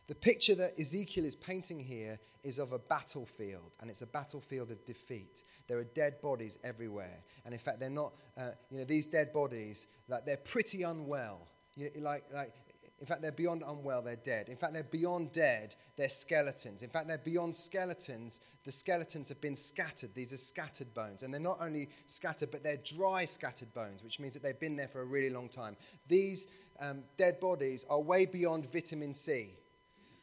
The 0.08 0.14
picture 0.14 0.54
that 0.54 0.78
Ezekiel 0.78 1.25
is 1.25 1.34
painting 1.34 1.80
here 1.80 2.18
is 2.44 2.58
of 2.58 2.72
a 2.72 2.78
battlefield, 2.78 3.75
and 3.80 3.90
it's 3.90 4.02
a 4.02 4.06
battlefield 4.06 4.70
of 4.70 4.84
defeat. 4.84 5.42
There 5.66 5.78
are 5.78 5.84
dead 5.84 6.20
bodies 6.20 6.58
everywhere, 6.62 7.25
and 7.44 7.52
in 7.52 7.58
fact, 7.58 7.80
they're 7.80 7.90
not. 7.90 8.12
Uh, 8.36 8.50
you 8.70 8.78
know, 8.78 8.84
these 8.84 9.06
dead 9.06 9.32
bodies, 9.32 9.88
like 10.08 10.25
they're 10.25 10.36
pretty 10.36 10.84
unwell. 10.84 11.48
You, 11.75 11.90
like, 11.98 12.25
like 12.32 12.52
in 13.00 13.06
fact, 13.06 13.20
they're 13.20 13.32
beyond 13.32 13.62
unwell, 13.66 14.00
they're 14.00 14.16
dead. 14.16 14.48
In 14.48 14.56
fact, 14.56 14.72
they're 14.72 14.84
beyond 14.84 15.32
dead, 15.32 15.75
they're 15.96 16.08
skeletons. 16.08 16.82
In 16.82 16.88
fact, 16.88 17.08
they're 17.08 17.18
beyond 17.18 17.54
skeletons, 17.54 18.40
the 18.64 18.72
skeletons 18.72 19.28
have 19.28 19.40
been 19.40 19.56
scattered. 19.56 20.14
These 20.14 20.32
are 20.32 20.38
scattered 20.38 20.94
bones. 20.94 21.22
And 21.22 21.34
they're 21.34 21.40
not 21.40 21.58
only 21.60 21.88
scattered, 22.06 22.50
but 22.50 22.62
they're 22.62 22.78
dry 22.78 23.25
scattered 23.25 23.72
bones, 23.75 24.02
which 24.02 24.18
means 24.18 24.34
that 24.34 24.42
they've 24.42 24.58
been 24.58 24.76
there 24.76 24.88
for 24.88 25.02
a 25.02 25.04
really 25.04 25.30
long 25.30 25.48
time. 25.48 25.76
These 26.08 26.48
um, 26.80 27.02
dead 27.18 27.38
bodies 27.38 27.84
are 27.90 28.00
way 28.00 28.25
beyond 28.25 28.72
vitamin 28.72 29.12
C 29.12 29.50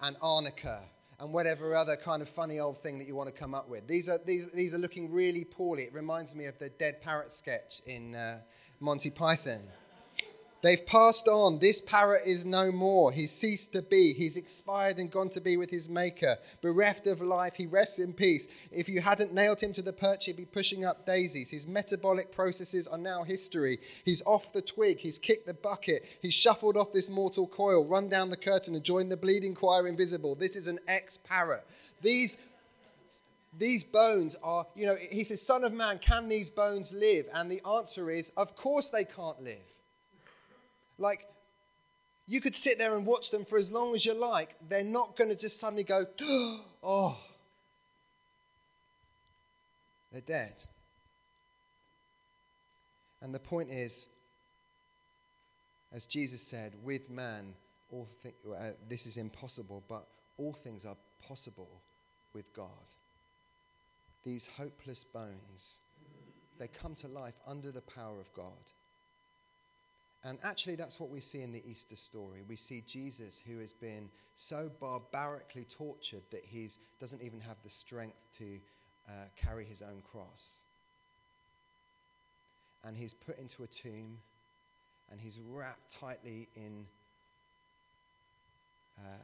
and 0.03 0.17
arnica 0.21 0.81
and 1.19 1.31
whatever 1.31 1.75
other 1.75 1.95
kind 1.95 2.21
of 2.21 2.29
funny 2.29 2.59
old 2.59 2.77
thing 2.77 2.99
that 2.99 3.07
you 3.07 3.15
want 3.15 3.33
to 3.33 3.33
come 3.33 3.55
up 3.55 3.69
with. 3.69 3.87
These 3.87 4.09
are, 4.09 4.19
these, 4.25 4.51
these 4.51 4.73
are 4.73 4.77
looking 4.77 5.11
really 5.11 5.45
poorly. 5.45 5.83
It 5.83 5.93
reminds 5.93 6.35
me 6.35 6.45
of 6.45 6.59
the 6.59 6.69
dead 6.69 7.01
parrot 7.01 7.31
sketch 7.31 7.81
in 7.85 8.13
uh, 8.13 8.41
Monty 8.79 9.09
Python. 9.09 9.63
They've 10.63 10.85
passed 10.85 11.27
on. 11.27 11.59
This 11.59 11.81
parrot 11.81 12.21
is 12.25 12.45
no 12.45 12.71
more. 12.71 13.11
He's 13.11 13.33
ceased 13.33 13.73
to 13.73 13.81
be. 13.81 14.13
He's 14.13 14.37
expired 14.37 14.97
and 14.97 15.11
gone 15.11 15.29
to 15.31 15.41
be 15.41 15.57
with 15.57 15.69
his 15.69 15.89
maker. 15.89 16.37
Bereft 16.61 17.05
of 17.05 17.21
life, 17.21 17.55
he 17.55 17.65
rests 17.65 17.99
in 17.99 18.13
peace. 18.13 18.47
If 18.71 18.87
you 18.87 19.01
hadn't 19.01 19.33
nailed 19.33 19.59
him 19.59 19.73
to 19.73 19.81
the 19.81 19.91
perch, 19.91 20.23
he'd 20.23 20.37
be 20.37 20.45
pushing 20.45 20.85
up 20.85 21.05
daisies. 21.05 21.49
His 21.49 21.67
metabolic 21.67 22.31
processes 22.31 22.87
are 22.87 22.97
now 22.97 23.23
history. 23.23 23.77
He's 24.05 24.23
off 24.25 24.53
the 24.53 24.61
twig. 24.61 24.99
He's 24.99 25.17
kicked 25.17 25.47
the 25.47 25.53
bucket. 25.53 26.05
He's 26.21 26.33
shuffled 26.33 26.77
off 26.77 26.93
this 26.93 27.09
mortal 27.09 27.45
coil, 27.45 27.85
run 27.85 28.07
down 28.07 28.29
the 28.29 28.37
curtain, 28.37 28.73
and 28.73 28.85
joined 28.85 29.11
the 29.11 29.17
bleeding 29.17 29.55
choir 29.55 29.85
invisible. 29.85 30.33
This 30.33 30.55
is 30.55 30.67
an 30.67 30.79
ex 30.87 31.17
parrot. 31.17 31.67
These 32.01 32.37
these 33.59 33.83
bones 33.83 34.35
are, 34.41 34.65
you 34.75 34.85
know, 34.87 34.95
he 34.95 35.25
says, 35.25 35.41
Son 35.41 35.63
of 35.63 35.73
man, 35.73 35.99
can 35.99 36.29
these 36.29 36.49
bones 36.49 36.91
live? 36.91 37.25
And 37.35 37.51
the 37.51 37.61
answer 37.67 38.09
is, 38.09 38.29
of 38.29 38.55
course 38.55 38.89
they 38.89 39.03
can't 39.03 39.43
live. 39.43 39.72
Like, 40.97 41.27
you 42.27 42.39
could 42.39 42.55
sit 42.55 42.77
there 42.77 42.95
and 42.95 43.05
watch 43.05 43.31
them 43.31 43.45
for 43.45 43.57
as 43.57 43.71
long 43.71 43.93
as 43.93 44.05
you 44.05 44.13
like. 44.13 44.55
They're 44.67 44.83
not 44.83 45.17
going 45.17 45.29
to 45.29 45.37
just 45.37 45.59
suddenly 45.59 45.83
go, 45.83 46.05
oh, 46.83 47.17
they're 50.11 50.21
dead. 50.21 50.63
And 53.21 53.33
the 53.33 53.39
point 53.39 53.69
is, 53.71 54.07
as 55.93 56.05
Jesus 56.05 56.41
said, 56.41 56.73
with 56.83 57.09
man, 57.09 57.53
all 57.91 58.09
th- 58.21 58.35
uh, 58.45 58.71
this 58.89 59.05
is 59.05 59.17
impossible, 59.17 59.83
but 59.87 60.05
all 60.37 60.53
things 60.53 60.85
are 60.85 60.97
possible 61.25 61.81
with 62.33 62.51
God. 62.53 62.67
These 64.23 64.47
hopeless 64.47 65.03
bones, 65.03 65.79
they 66.59 66.67
come 66.67 66.95
to 66.95 67.07
life 67.07 67.35
under 67.45 67.71
the 67.71 67.81
power 67.81 68.19
of 68.19 68.33
God. 68.33 68.71
And 70.25 70.39
actually, 70.43 70.75
that's 70.75 70.99
what 70.99 71.09
we 71.09 71.19
see 71.19 71.41
in 71.41 71.51
the 71.51 71.61
Easter 71.69 71.95
story. 71.95 72.43
We 72.47 72.55
see 72.55 72.83
Jesus 72.87 73.41
who 73.45 73.59
has 73.59 73.73
been 73.73 74.09
so 74.35 74.71
barbarically 74.79 75.65
tortured 75.65 76.23
that 76.31 76.45
he 76.45 76.69
doesn't 76.99 77.21
even 77.21 77.41
have 77.41 77.57
the 77.63 77.69
strength 77.69 78.15
to 78.37 78.59
uh, 79.09 79.25
carry 79.35 79.65
his 79.65 79.81
own 79.81 80.01
cross. 80.09 80.61
And 82.85 82.95
he's 82.95 83.13
put 83.13 83.37
into 83.37 83.63
a 83.63 83.67
tomb 83.67 84.17
and 85.11 85.19
he's 85.19 85.39
wrapped 85.39 85.91
tightly 85.91 86.47
in 86.55 86.85
uh, 88.97 89.17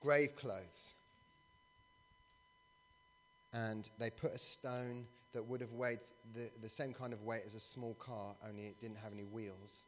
grave 0.00 0.36
clothes. 0.36 0.94
And 3.52 3.88
they 3.98 4.10
put 4.10 4.32
a 4.32 4.38
stone 4.38 5.06
that 5.32 5.44
would 5.44 5.60
have 5.60 5.72
weighed 5.72 6.00
the, 6.34 6.50
the 6.62 6.68
same 6.68 6.92
kind 6.92 7.12
of 7.12 7.22
weight 7.22 7.42
as 7.44 7.54
a 7.54 7.60
small 7.60 7.94
car, 7.94 8.34
only 8.48 8.64
it 8.64 8.80
didn't 8.80 8.98
have 8.98 9.12
any 9.12 9.24
wheels 9.24 9.84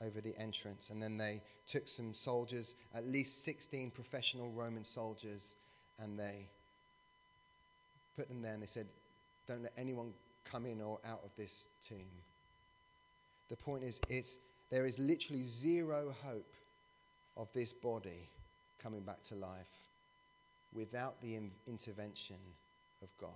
over 0.00 0.20
the 0.20 0.34
entrance. 0.38 0.90
And 0.90 1.02
then 1.02 1.16
they 1.16 1.42
took 1.66 1.88
some 1.88 2.14
soldiers, 2.14 2.74
at 2.94 3.06
least 3.06 3.44
16 3.44 3.90
professional 3.90 4.50
Roman 4.52 4.84
soldiers, 4.84 5.56
and 5.98 6.18
they 6.18 6.48
put 8.16 8.28
them 8.28 8.42
there 8.42 8.52
and 8.52 8.62
they 8.62 8.66
said, 8.66 8.86
Don't 9.46 9.62
let 9.62 9.72
anyone 9.76 10.12
come 10.44 10.66
in 10.66 10.80
or 10.80 10.98
out 11.04 11.20
of 11.24 11.30
this 11.36 11.68
tomb. 11.82 11.98
The 13.48 13.56
point 13.56 13.84
is, 13.84 14.00
it's, 14.08 14.38
there 14.70 14.86
is 14.86 14.98
literally 14.98 15.44
zero 15.44 16.14
hope 16.24 16.52
of 17.36 17.48
this 17.52 17.72
body 17.72 18.28
coming 18.82 19.02
back 19.02 19.22
to 19.22 19.34
life 19.34 19.90
without 20.72 21.20
the 21.20 21.36
in- 21.36 21.52
intervention 21.66 22.36
of 23.02 23.08
God. 23.18 23.30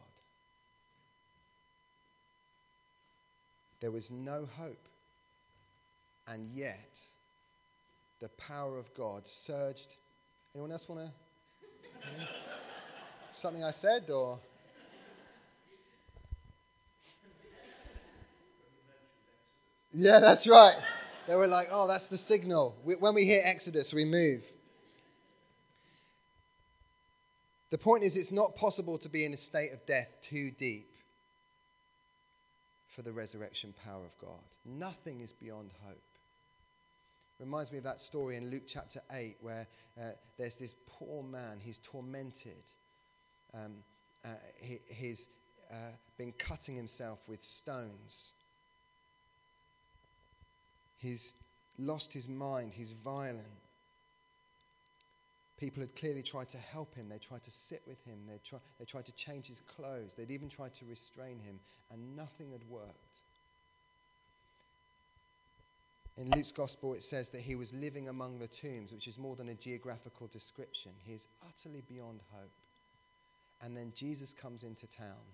There 3.80 3.90
was 3.90 4.10
no 4.10 4.46
hope. 4.56 4.88
And 6.28 6.49
yet, 6.50 7.02
the 8.20 8.28
power 8.30 8.78
of 8.78 8.92
God 8.94 9.26
surged. 9.26 9.96
Anyone 10.54 10.70
else 10.70 10.88
want 10.88 11.06
to? 11.06 11.12
Something 13.32 13.64
I 13.64 13.70
said, 13.70 14.10
or? 14.10 14.38
Yeah, 19.92 20.20
that's 20.20 20.46
right. 20.46 20.76
They 21.26 21.34
were 21.34 21.46
like, 21.46 21.68
oh, 21.70 21.88
that's 21.88 22.10
the 22.10 22.16
signal. 22.16 22.76
When 22.84 23.14
we 23.14 23.25
hear 23.25 23.42
Exodus, 23.44 23.94
we 23.94 24.04
move. 24.04 24.44
The 27.70 27.78
point 27.78 28.04
is, 28.04 28.16
it's 28.16 28.32
not 28.32 28.56
possible 28.56 28.99
to 28.99 29.08
be 29.08 29.25
in 29.25 29.32
a 29.32 29.37
state 29.37 29.72
of 29.72 29.84
death 29.87 30.10
too 30.22 30.50
deep 30.50 30.89
for 32.90 33.02
the 33.02 33.12
resurrection 33.12 33.73
power 33.85 34.04
of 34.04 34.16
God. 34.18 34.44
Nothing 34.64 35.20
is 35.20 35.32
beyond 35.32 35.70
hope. 35.87 36.02
Reminds 37.38 37.73
me 37.73 37.78
of 37.78 37.85
that 37.85 38.00
story 38.00 38.37
in 38.37 38.50
Luke 38.50 38.64
chapter 38.66 39.00
8 39.11 39.37
where 39.40 39.66
uh, 39.99 40.11
there's 40.37 40.56
this 40.56 40.75
poor 40.87 41.23
man, 41.23 41.59
he's 41.59 41.78
tormented. 41.78 42.64
Um, 43.54 43.76
uh, 44.25 44.28
he, 44.61 44.78
he's 44.88 45.28
uh, 45.70 45.92
been 46.18 46.32
cutting 46.32 46.76
himself 46.76 47.20
with 47.28 47.40
stones. 47.40 48.32
He's 50.99 51.35
lost 51.78 52.12
his 52.12 52.28
mind, 52.28 52.75
he's 52.75 52.92
violent. 52.92 53.47
People 55.60 55.82
had 55.82 55.94
clearly 55.94 56.22
tried 56.22 56.48
to 56.48 56.56
help 56.56 56.94
him. 56.94 57.10
They 57.10 57.18
tried 57.18 57.42
to 57.42 57.50
sit 57.50 57.82
with 57.86 58.02
him. 58.04 58.20
They, 58.26 58.40
they 58.78 58.84
tried 58.86 59.04
to 59.04 59.12
change 59.12 59.46
his 59.46 59.60
clothes. 59.60 60.14
They'd 60.14 60.30
even 60.30 60.48
tried 60.48 60.72
to 60.74 60.86
restrain 60.86 61.38
him, 61.38 61.60
and 61.92 62.16
nothing 62.16 62.52
had 62.52 62.64
worked. 62.66 63.18
In 66.16 66.30
Luke's 66.30 66.50
gospel, 66.52 66.94
it 66.94 67.02
says 67.02 67.28
that 67.30 67.42
he 67.42 67.56
was 67.56 67.74
living 67.74 68.08
among 68.08 68.38
the 68.38 68.48
tombs, 68.48 68.90
which 68.90 69.06
is 69.06 69.18
more 69.18 69.36
than 69.36 69.50
a 69.50 69.54
geographical 69.54 70.28
description. 70.28 70.92
He 71.04 71.12
is 71.12 71.28
utterly 71.46 71.82
beyond 71.86 72.22
hope. 72.32 72.50
And 73.62 73.76
then 73.76 73.92
Jesus 73.94 74.32
comes 74.32 74.62
into 74.62 74.86
town, 74.86 75.28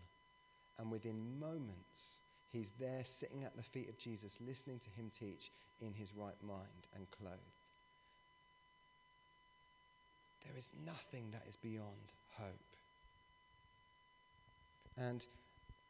and 0.79 0.91
within 0.91 1.39
moments, 1.39 2.19
he's 2.51 2.73
there 2.81 3.03
sitting 3.05 3.45
at 3.45 3.57
the 3.57 3.63
feet 3.63 3.89
of 3.89 3.99
Jesus, 3.99 4.39
listening 4.45 4.81
to 4.81 4.91
him 4.91 5.09
teach 5.17 5.53
in 5.81 5.93
his 5.93 6.15
right 6.15 6.43
mind 6.43 6.89
and 6.97 7.09
clothed. 7.13 7.66
There 10.47 10.57
is 10.57 10.71
nothing 10.85 11.31
that 11.33 11.43
is 11.49 11.57
beyond 11.57 12.13
hope. 12.39 12.77
And 14.97 15.27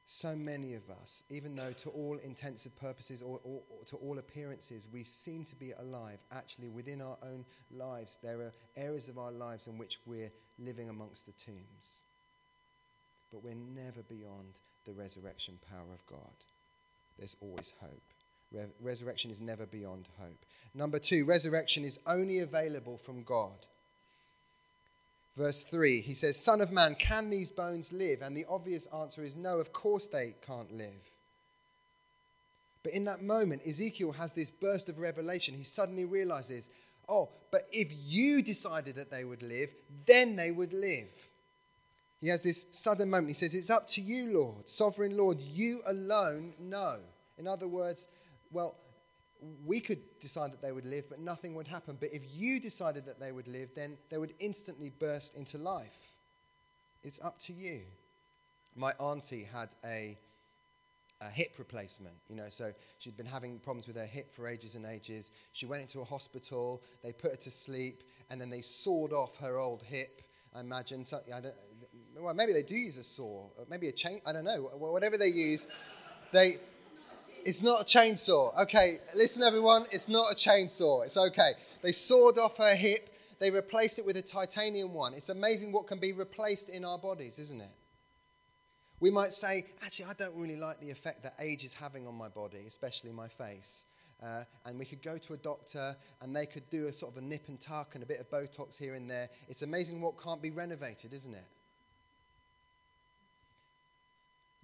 so 0.07 0.37
many 0.37 0.75
of 0.75 0.89
us, 0.89 1.25
even 1.31 1.57
though 1.57 1.73
to 1.73 1.91
all 1.91 2.19
intensive 2.23 2.75
purposes 2.77 3.23
or, 3.23 3.41
or, 3.43 3.61
or, 3.69 3.85
to 3.87 3.97
all 3.97 4.19
appearances 4.19 4.89
we 4.93 5.03
seem 5.03 5.45
to 5.45 5.57
be 5.57 5.73
alive, 5.73 6.21
actually 6.31 6.69
within 6.69 7.01
our 7.01 7.19
own 7.23 7.45
lives, 7.73 8.19
there 8.23 8.41
are 8.41 8.53
areas 8.77 9.09
of 9.09 9.19
our 9.19 9.33
lives 9.33 9.67
in 9.67 9.79
which 9.79 9.99
we're 10.07 10.33
living 10.59 10.89
amongst 10.89 11.27
the 11.27 11.33
tombs. 11.33 12.03
But 13.33 13.43
we're 13.43 13.55
never 13.55 14.03
beyond 14.05 14.61
the 14.85 14.93
resurrection 14.93 15.59
power 15.69 15.93
of 15.93 16.07
God. 16.07 16.35
There's 17.19 17.37
always 17.41 17.73
hope. 17.81 18.03
Re- 18.53 18.67
resurrection 18.81 19.33
is 19.33 19.41
never 19.41 19.67
beyond 19.67 20.09
hope. 20.19 20.47
Number 20.73 21.01
two, 21.01 21.25
resurrection 21.25 21.85
is 21.85 21.99
only 22.07 22.39
available 22.39 22.97
from 22.97 23.25
God. 23.25 23.67
Verse 25.37 25.65
3, 25.65 26.01
he 26.01 26.15
says, 26.15 26.39
Son 26.39 26.61
of 26.61 26.73
man, 26.73 26.95
can 26.95 27.29
these 27.29 27.53
bones 27.53 27.93
live? 27.93 28.23
And 28.23 28.37
the 28.37 28.47
obvious 28.49 28.87
answer 28.87 29.23
is 29.23 29.37
no, 29.37 29.59
of 29.59 29.73
course 29.73 30.09
they 30.09 30.35
can't 30.47 30.73
live. 30.73 31.11
But 32.83 32.95
in 32.95 33.05
that 33.05 33.21
moment, 33.21 33.63
Ezekiel 33.67 34.13
has 34.13 34.33
this 34.33 34.51
burst 34.51 34.89
of 34.89 34.99
revelation. 34.99 35.55
He 35.55 35.65
suddenly 35.65 36.05
realizes, 36.05 36.71
oh, 37.09 37.31
but 37.51 37.69
if 37.71 37.89
you 37.93 38.43
decided 38.43 38.95
that 38.97 39.11
they 39.11 39.25
would 39.25 39.43
live, 39.43 39.73
then 40.07 40.37
they 40.37 40.53
would 40.53 40.73
live. 40.73 41.11
He 42.21 42.29
has 42.29 42.43
this 42.43 42.67
sudden 42.73 43.11
moment. 43.11 43.29
He 43.29 43.35
says, 43.35 43.55
It's 43.55 43.71
up 43.71 43.87
to 43.89 44.01
you, 44.01 44.33
Lord, 44.33 44.69
sovereign 44.69 45.17
Lord. 45.17 45.39
You 45.41 45.81
alone 45.87 46.55
know. 46.59 46.99
In 47.39 47.47
other 47.47 47.69
words, 47.69 48.09
well, 48.51 48.77
we 49.65 49.81
could 49.81 50.01
decide 50.21 50.53
that 50.53 50.63
they 50.63 50.73
would 50.73 50.87
live, 50.87 51.09
but 51.09 51.19
nothing 51.19 51.55
would 51.55 51.69
happen. 51.69 51.97
But 52.01 52.11
if 52.13 52.23
you 52.33 52.61
decided 52.61 53.05
that 53.07 53.21
they 53.21 53.33
would 53.33 53.49
live, 53.49 53.71
then 53.75 53.97
they 54.11 54.19
would 54.19 54.35
instantly 54.39 54.91
burst 54.99 55.37
into 55.37 55.59
life. 55.59 56.15
It's 57.03 57.23
up 57.23 57.39
to 57.41 57.53
you. 57.53 57.83
My 58.75 58.93
auntie 58.93 59.45
had 59.45 59.75
a, 59.85 60.19
a 61.21 61.29
hip 61.29 61.55
replacement, 61.59 62.15
you 62.29 62.37
know, 62.37 62.49
so 62.49 62.73
she'd 62.99 63.17
been 63.17 63.27
having 63.27 63.59
problems 63.59 63.87
with 63.87 63.97
her 63.97 64.07
hip 64.07 64.35
for 64.35 64.49
ages 64.49 64.75
and 64.75 64.85
ages. 64.85 65.31
She 65.53 65.67
went 65.67 65.83
into 65.83 66.01
a 66.01 66.05
hospital, 66.05 66.83
they 67.03 67.13
put 67.13 67.31
her 67.31 67.37
to 67.37 67.51
sleep, 67.51 68.03
and 68.31 68.41
then 68.41 68.51
they 68.51 68.63
sawed 68.63 69.13
off 69.13 69.37
her 69.39 69.59
old 69.59 69.83
hip. 69.83 70.23
I 70.55 70.61
imagine, 70.61 71.05
something, 71.05 71.33
I 71.33 71.41
don't, 71.41 71.55
well, 72.19 72.35
maybe 72.35 72.53
they 72.53 72.63
do 72.63 72.75
use 72.75 72.97
a 72.97 73.05
saw, 73.05 73.49
maybe 73.69 73.89
a 73.89 73.93
chain, 73.93 74.21
I 74.27 74.33
don't 74.33 74.45
know, 74.45 74.71
whatever 74.75 75.19
they 75.19 75.27
use, 75.27 75.67
they, 76.33 76.57
it's 77.47 77.63
not 77.63 77.81
a 77.81 77.85
chainsaw. 77.85 78.59
Okay, 78.63 78.97
listen, 79.15 79.45
everyone, 79.45 79.85
it's 79.93 80.09
not 80.09 80.33
a 80.33 80.35
chainsaw. 80.35 81.05
It's 81.05 81.17
okay. 81.17 81.53
They 81.81 81.93
sawed 81.93 82.39
off 82.39 82.57
her 82.57 82.75
hip, 82.75 83.09
they 83.39 83.53
replaced 83.53 84.01
it 84.01 84.05
with 84.05 84.17
a 84.17 84.23
titanium 84.23 84.93
one. 84.93 85.15
It's 85.15 85.29
amazing 85.29 85.71
what 85.71 85.87
can 85.87 86.01
be 86.01 86.13
replaced 86.13 86.69
in 86.69 86.85
our 86.85 86.99
bodies, 86.99 87.39
isn't 87.39 87.63
it? 87.63 87.71
We 88.99 89.13
might 89.13 89.33
say, 89.33 89.67
actually, 89.85 90.07
I 90.07 90.15
don't 90.15 90.35
really 90.35 90.57
like 90.57 90.81
the 90.81 90.91
effect 90.91 91.23
that 91.23 91.35
age 91.39 91.65
is 91.65 91.73
having 91.73 92.09
on 92.09 92.17
my 92.17 92.29
body, 92.29 92.65
especially 92.67 93.13
my 93.13 93.29
face. 93.29 93.85
Uh, 94.21 94.43
and 94.65 94.77
we 94.77 94.85
could 94.85 95.03
go 95.03 95.17
to 95.17 95.35
a 95.35 95.37
doctor 95.37 95.95
and 96.23 96.35
they 96.35 96.47
could 96.47 96.69
do 96.71 96.87
a 96.87 96.93
sort 96.93 97.13
of 97.13 97.23
a 97.23 97.25
nip 97.25 97.45
and 97.47 97.61
tuck 97.61 97.95
and 97.95 98.03
a 98.03 98.07
bit 98.07 98.19
of 98.19 98.29
Botox 98.29 98.77
here 98.77 98.95
and 98.95 99.09
there. 99.09 99.29
It's 99.49 99.63
amazing 99.63 100.01
what 100.01 100.21
can't 100.21 100.43
be 100.43 100.51
renovated, 100.51 101.13
isn't 101.13 101.35
it? 101.35 101.45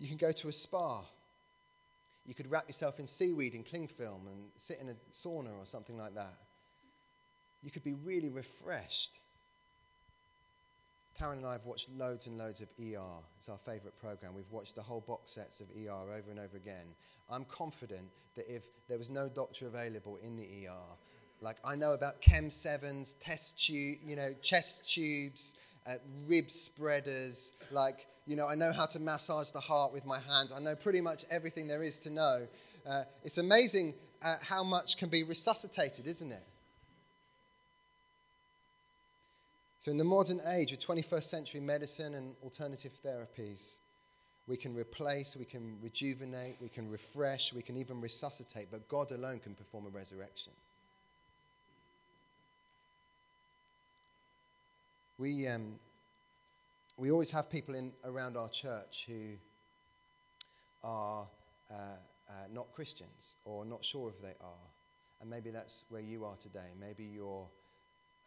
You 0.01 0.09
can 0.09 0.17
go 0.17 0.33
to 0.33 0.49
a 0.49 0.53
spa. 0.53 1.05
You 2.25 2.35
could 2.35 2.51
wrap 2.51 2.69
yourself 2.69 2.99
in 3.01 3.07
seaweed 3.07 3.55
and 3.55 3.67
cling 3.67 3.89
film 3.89 4.29
and 4.29 4.45
sit 4.57 4.79
in 4.81 4.89
a 4.89 4.95
sauna 5.13 5.59
or 5.59 5.67
something 5.67 5.97
like 5.97 6.15
that. 6.15 6.35
You 7.63 7.71
could 7.71 7.85
be 7.85 7.95
really 7.95 8.29
refreshed. 8.29 9.21
Taryn 11.19 11.35
and 11.35 11.47
I 11.47 11.53
have 11.53 11.65
watched 11.65 11.91
loads 11.91 12.27
and 12.27 12.39
loads 12.39 12.61
of 12.61 12.69
ER. 12.81 13.21
It's 13.39 13.49
our 13.49 13.59
favourite 13.59 13.97
program. 13.99 14.35
We've 14.35 14.51
watched 14.51 14.75
the 14.75 14.83
whole 14.83 15.01
box 15.01 15.33
sets 15.33 15.61
of 15.61 15.69
ER 15.71 15.91
over 15.91 16.31
and 16.31 16.39
over 16.39 16.57
again. 16.57 16.95
I'm 17.31 17.45
confident 17.45 18.09
that 18.35 18.45
if 18.49 18.65
there 18.89 18.99
was 18.99 19.11
no 19.11 19.29
doctor 19.29 19.67
available 19.67 20.19
in 20.23 20.37
the 20.37 20.67
ER, 20.67 20.97
like 21.41 21.57
I 21.65 21.77
know 21.77 21.93
about 21.93 22.21
Chem 22.21 22.51
sevens, 22.51 23.15
test 23.15 23.65
tube, 23.65 23.99
you 24.05 24.17
know, 24.17 24.33
chest 24.43 24.91
tubes, 24.93 25.57
uh, 25.87 25.97
rib 26.27 26.51
spreaders, 26.51 27.55
like 27.71 28.07
you 28.27 28.37
know, 28.37 28.47
I 28.47 28.55
know 28.55 28.73
how 28.73 28.87
to 28.87 29.01
massage 29.01 29.51
the 29.51 29.61
heart 29.61 29.93
with 29.93 30.07
my 30.07 30.21
hands. 30.21 30.53
I 30.53 30.61
know 30.61 30.75
pretty 30.75 31.01
much 31.01 31.25
everything 31.31 31.67
there 31.67 31.83
is 31.83 31.99
to 32.01 32.11
know. 32.11 32.47
Uh, 32.89 33.05
it's 33.25 33.39
amazing 33.39 33.95
uh, 34.23 34.37
how 34.41 34.63
much 34.63 34.97
can 34.97 35.09
be 35.09 35.23
resuscitated, 35.23 36.07
isn't 36.07 36.31
it? 36.31 36.47
So, 39.79 39.91
in 39.91 39.99
the 39.99 40.05
modern 40.05 40.41
age 40.47 40.71
of 40.71 40.79
21st 40.79 41.25
century 41.25 41.61
medicine 41.61 42.15
and 42.15 42.37
alternative 42.45 42.93
therapies, 43.05 43.79
we 44.47 44.57
can 44.57 44.77
replace, 44.77 45.37
we 45.37 45.45
can 45.45 45.77
rejuvenate, 45.83 46.57
we 46.61 46.69
can 46.69 46.89
refresh, 46.89 47.53
we 47.53 47.63
can 47.63 47.77
even 47.77 48.01
resuscitate, 48.01 48.69
but 48.71 48.89
God 48.89 49.11
alone 49.11 49.41
can 49.41 49.55
perform 49.55 49.87
a 49.87 49.89
resurrection. 49.89 50.53
We, 55.19 55.47
um, 55.49 55.75
we 56.97 57.11
always 57.11 57.31
have 57.31 57.51
people 57.51 57.75
in, 57.75 57.93
around 58.05 58.37
our 58.37 58.49
church 58.49 59.05
who 59.07 59.35
are 60.85 61.29
uh, 61.71 61.75
uh, 61.75 61.97
not 62.53 62.73
Christians 62.73 63.37
or 63.45 63.65
not 63.65 63.85
sure 63.85 64.11
if 64.11 64.21
they 64.21 64.35
are. 64.41 64.69
And 65.21 65.31
maybe 65.31 65.51
that's 65.51 65.85
where 65.89 66.03
you 66.03 66.25
are 66.25 66.37
today. 66.37 66.73
Maybe 66.79 67.05
you're, 67.05 67.49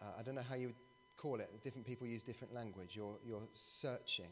uh, 0.02 0.12
I 0.18 0.24
don't 0.24 0.36
know 0.36 0.42
how 0.48 0.56
you 0.56 0.68
would 0.68 0.76
call 1.18 1.40
it, 1.40 1.50
different 1.64 1.86
people 1.86 2.08
use 2.08 2.24
different 2.24 2.54
language. 2.54 2.96
You're, 2.96 3.18
you're 3.26 3.42
searching, 3.54 4.32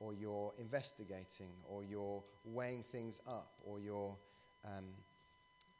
or 0.00 0.12
you're 0.12 0.52
investigating, 0.58 1.52
or 1.64 1.84
you're 1.84 2.22
weighing 2.44 2.82
things 2.82 3.20
up, 3.26 3.52
or 3.64 3.80
you're, 3.80 4.16
um, 4.64 4.86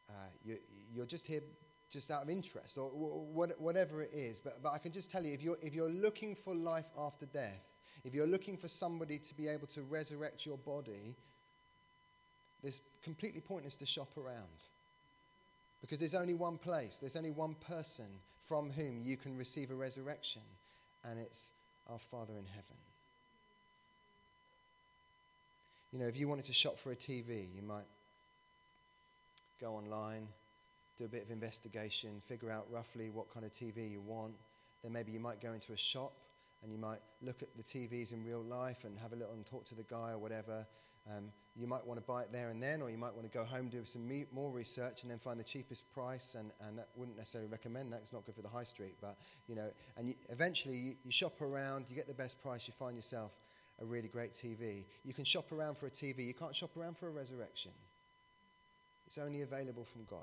uh, 0.08 0.12
you're, 0.44 0.58
you're 0.94 1.06
just 1.06 1.26
here 1.26 1.42
just 1.90 2.10
out 2.10 2.22
of 2.22 2.30
interest, 2.30 2.78
or 2.78 2.88
whatever 2.88 4.00
it 4.00 4.10
is. 4.14 4.40
But, 4.40 4.62
but 4.62 4.70
I 4.72 4.78
can 4.78 4.92
just 4.92 5.10
tell 5.10 5.24
you 5.24 5.34
if 5.34 5.42
you're, 5.42 5.58
if 5.60 5.74
you're 5.74 5.90
looking 5.90 6.34
for 6.34 6.54
life 6.54 6.90
after 6.98 7.26
death, 7.26 7.68
if 8.04 8.14
you're 8.14 8.26
looking 8.26 8.56
for 8.56 8.68
somebody 8.68 9.18
to 9.18 9.36
be 9.36 9.48
able 9.48 9.66
to 9.68 9.82
resurrect 9.82 10.44
your 10.44 10.58
body, 10.58 11.14
it's 12.62 12.80
completely 13.02 13.40
pointless 13.40 13.76
to 13.76 13.86
shop 13.86 14.10
around. 14.16 14.68
Because 15.80 15.98
there's 15.98 16.14
only 16.14 16.34
one 16.34 16.58
place, 16.58 16.98
there's 16.98 17.16
only 17.16 17.30
one 17.30 17.54
person 17.66 18.06
from 18.44 18.70
whom 18.70 19.00
you 19.00 19.16
can 19.16 19.36
receive 19.36 19.70
a 19.70 19.74
resurrection, 19.74 20.42
and 21.04 21.18
it's 21.18 21.52
our 21.90 21.98
Father 21.98 22.34
in 22.38 22.46
heaven. 22.46 22.76
You 25.92 25.98
know, 25.98 26.06
if 26.06 26.16
you 26.16 26.28
wanted 26.28 26.46
to 26.46 26.52
shop 26.52 26.78
for 26.78 26.92
a 26.92 26.96
TV, 26.96 27.46
you 27.54 27.62
might 27.62 27.84
go 29.60 29.72
online, 29.72 30.26
do 30.98 31.04
a 31.04 31.08
bit 31.08 31.22
of 31.22 31.30
investigation, 31.30 32.22
figure 32.26 32.50
out 32.50 32.66
roughly 32.70 33.10
what 33.10 33.32
kind 33.32 33.44
of 33.44 33.52
TV 33.52 33.90
you 33.90 34.00
want. 34.00 34.34
Then 34.82 34.92
maybe 34.92 35.12
you 35.12 35.20
might 35.20 35.40
go 35.40 35.52
into 35.52 35.72
a 35.72 35.76
shop 35.76 36.12
and 36.62 36.72
you 36.72 36.78
might 36.78 37.00
look 37.20 37.42
at 37.42 37.48
the 37.56 37.62
TVs 37.62 38.12
in 38.12 38.24
real 38.24 38.42
life 38.42 38.84
and 38.84 38.96
have 38.98 39.12
a 39.12 39.16
little 39.16 39.34
and 39.34 39.44
talk 39.44 39.64
to 39.66 39.74
the 39.74 39.82
guy 39.82 40.10
or 40.10 40.18
whatever. 40.18 40.66
Um, 41.10 41.32
you 41.56 41.66
might 41.66 41.84
want 41.84 41.98
to 41.98 42.06
buy 42.06 42.22
it 42.22 42.32
there 42.32 42.48
and 42.48 42.62
then, 42.62 42.80
or 42.80 42.88
you 42.88 42.96
might 42.96 43.12
want 43.12 43.30
to 43.30 43.36
go 43.36 43.44
home, 43.44 43.68
do 43.68 43.84
some 43.84 44.06
me- 44.06 44.26
more 44.32 44.50
research, 44.50 45.02
and 45.02 45.10
then 45.10 45.18
find 45.18 45.38
the 45.38 45.44
cheapest 45.44 45.92
price. 45.92 46.36
And, 46.38 46.52
and 46.60 46.78
that 46.78 46.88
wouldn't 46.94 47.16
necessarily 47.16 47.50
recommend 47.50 47.92
that. 47.92 48.00
It's 48.02 48.12
not 48.12 48.24
good 48.24 48.36
for 48.36 48.42
the 48.42 48.48
high 48.48 48.64
street. 48.64 48.94
But, 49.00 49.16
you 49.48 49.56
know, 49.56 49.70
and 49.96 50.08
you, 50.08 50.14
eventually 50.30 50.76
you, 50.76 50.94
you 51.04 51.10
shop 51.10 51.40
around, 51.42 51.86
you 51.90 51.96
get 51.96 52.06
the 52.06 52.14
best 52.14 52.40
price, 52.40 52.68
you 52.68 52.74
find 52.78 52.96
yourself 52.96 53.36
a 53.80 53.84
really 53.84 54.08
great 54.08 54.32
TV. 54.32 54.84
You 55.04 55.12
can 55.12 55.24
shop 55.24 55.50
around 55.50 55.76
for 55.76 55.86
a 55.86 55.90
TV. 55.90 56.24
You 56.24 56.34
can't 56.34 56.54
shop 56.54 56.76
around 56.76 56.96
for 56.96 57.08
a 57.08 57.10
resurrection. 57.10 57.72
It's 59.06 59.18
only 59.18 59.42
available 59.42 59.84
from 59.84 60.04
God. 60.04 60.20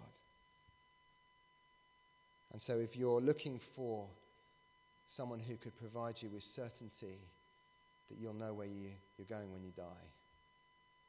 And 2.51 2.61
so 2.61 2.79
if 2.79 2.95
you're 2.95 3.21
looking 3.21 3.59
for 3.59 4.07
someone 5.09 5.39
who 5.39 5.57
could 5.57 5.75
provide 5.75 6.21
you 6.21 6.29
with 6.29 6.43
certainty 6.43 7.17
that 8.09 8.17
you'll 8.19 8.33
know 8.33 8.53
where 8.53 8.67
you, 8.67 8.89
you're 9.17 9.27
going 9.27 9.51
when 9.51 9.63
you 9.63 9.71
die, 9.75 10.05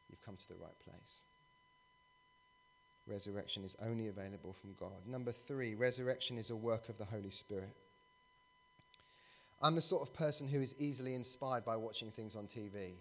you've 0.09 0.25
come 0.25 0.37
to 0.37 0.49
the 0.49 0.57
right 0.57 0.79
place. 0.89 1.23
Resurrection 3.07 3.63
is 3.63 3.77
only 3.83 4.09
available 4.09 4.55
from 4.55 4.71
God. 4.79 5.07
Number 5.07 5.33
three, 5.33 5.75
resurrection 5.75 6.39
is 6.39 6.49
a 6.49 6.57
work 6.57 6.89
of 6.89 6.97
the 6.97 7.05
Holy 7.05 7.31
Spirit. 7.31 7.77
I'm 9.61 9.75
the 9.75 9.83
sort 9.83 10.09
of 10.09 10.15
person 10.15 10.49
who 10.49 10.63
is 10.63 10.75
easily 10.79 11.15
inspired 11.15 11.67
by 11.67 11.77
watching 11.77 12.11
things 12.11 12.35
on 12.35 12.47
TV. 12.47 12.93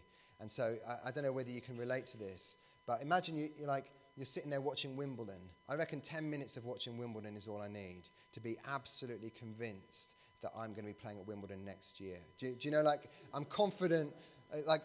And 0.42 0.52
so 0.52 0.76
I, 0.86 1.08
I 1.08 1.12
don't 1.12 1.24
know 1.24 1.32
whether 1.32 1.50
you 1.50 1.62
can 1.62 1.78
relate 1.78 2.08
to 2.08 2.18
this, 2.18 2.58
but 2.86 3.02
imagine 3.02 3.38
you, 3.38 3.50
you're 3.58 3.68
like, 3.68 3.86
you're 4.18 4.26
sitting 4.26 4.50
there 4.50 4.60
watching 4.60 4.98
Wimbledon. 4.98 5.40
I 5.70 5.76
reckon 5.76 6.02
10 6.02 6.30
minutes 6.30 6.58
of 6.58 6.66
watching 6.66 6.98
Wimbledon 6.98 7.38
is 7.38 7.48
all 7.48 7.62
I 7.62 7.70
need 7.70 8.10
to 8.34 8.42
be 8.42 8.58
absolutely 8.68 9.30
convinced 9.30 10.16
that 10.42 10.52
I'm 10.56 10.72
going 10.72 10.86
to 10.86 10.92
be 10.92 10.94
playing 10.94 11.20
at 11.20 11.28
Wimbledon 11.28 11.66
next 11.66 12.00
year. 12.00 12.18
Do, 12.38 12.54
do 12.54 12.68
you 12.68 12.72
know, 12.72 12.82
like, 12.82 13.10
I'm 13.34 13.46
confident, 13.46 14.14
uh, 14.54 14.58
like, 14.66 14.82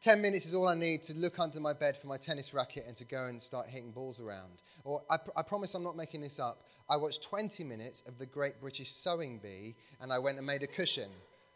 10 0.00 0.22
minutes 0.22 0.46
is 0.46 0.54
all 0.54 0.68
I 0.68 0.76
need 0.76 1.02
to 1.04 1.14
look 1.14 1.40
under 1.40 1.60
my 1.60 1.72
bed 1.72 1.96
for 1.96 2.06
my 2.06 2.16
tennis 2.16 2.54
racket 2.54 2.84
and 2.86 2.96
to 2.96 3.04
go 3.04 3.26
and 3.26 3.42
start 3.42 3.66
hitting 3.66 3.90
balls 3.90 4.20
around. 4.20 4.62
Or 4.84 5.02
I, 5.10 5.16
pr- 5.16 5.30
I, 5.36 5.42
promise 5.42 5.74
I'm 5.74 5.82
not 5.82 5.96
making 5.96 6.20
this 6.20 6.38
up. 6.38 6.62
I 6.88 6.96
watched 6.96 7.22
20 7.24 7.64
minutes 7.64 8.04
of 8.06 8.16
the 8.16 8.26
Great 8.26 8.60
British 8.60 8.92
Sewing 8.92 9.38
Bee 9.38 9.74
and 10.00 10.12
I 10.12 10.20
went 10.20 10.38
and 10.38 10.46
made 10.46 10.62
a 10.62 10.68
cushion. 10.68 11.10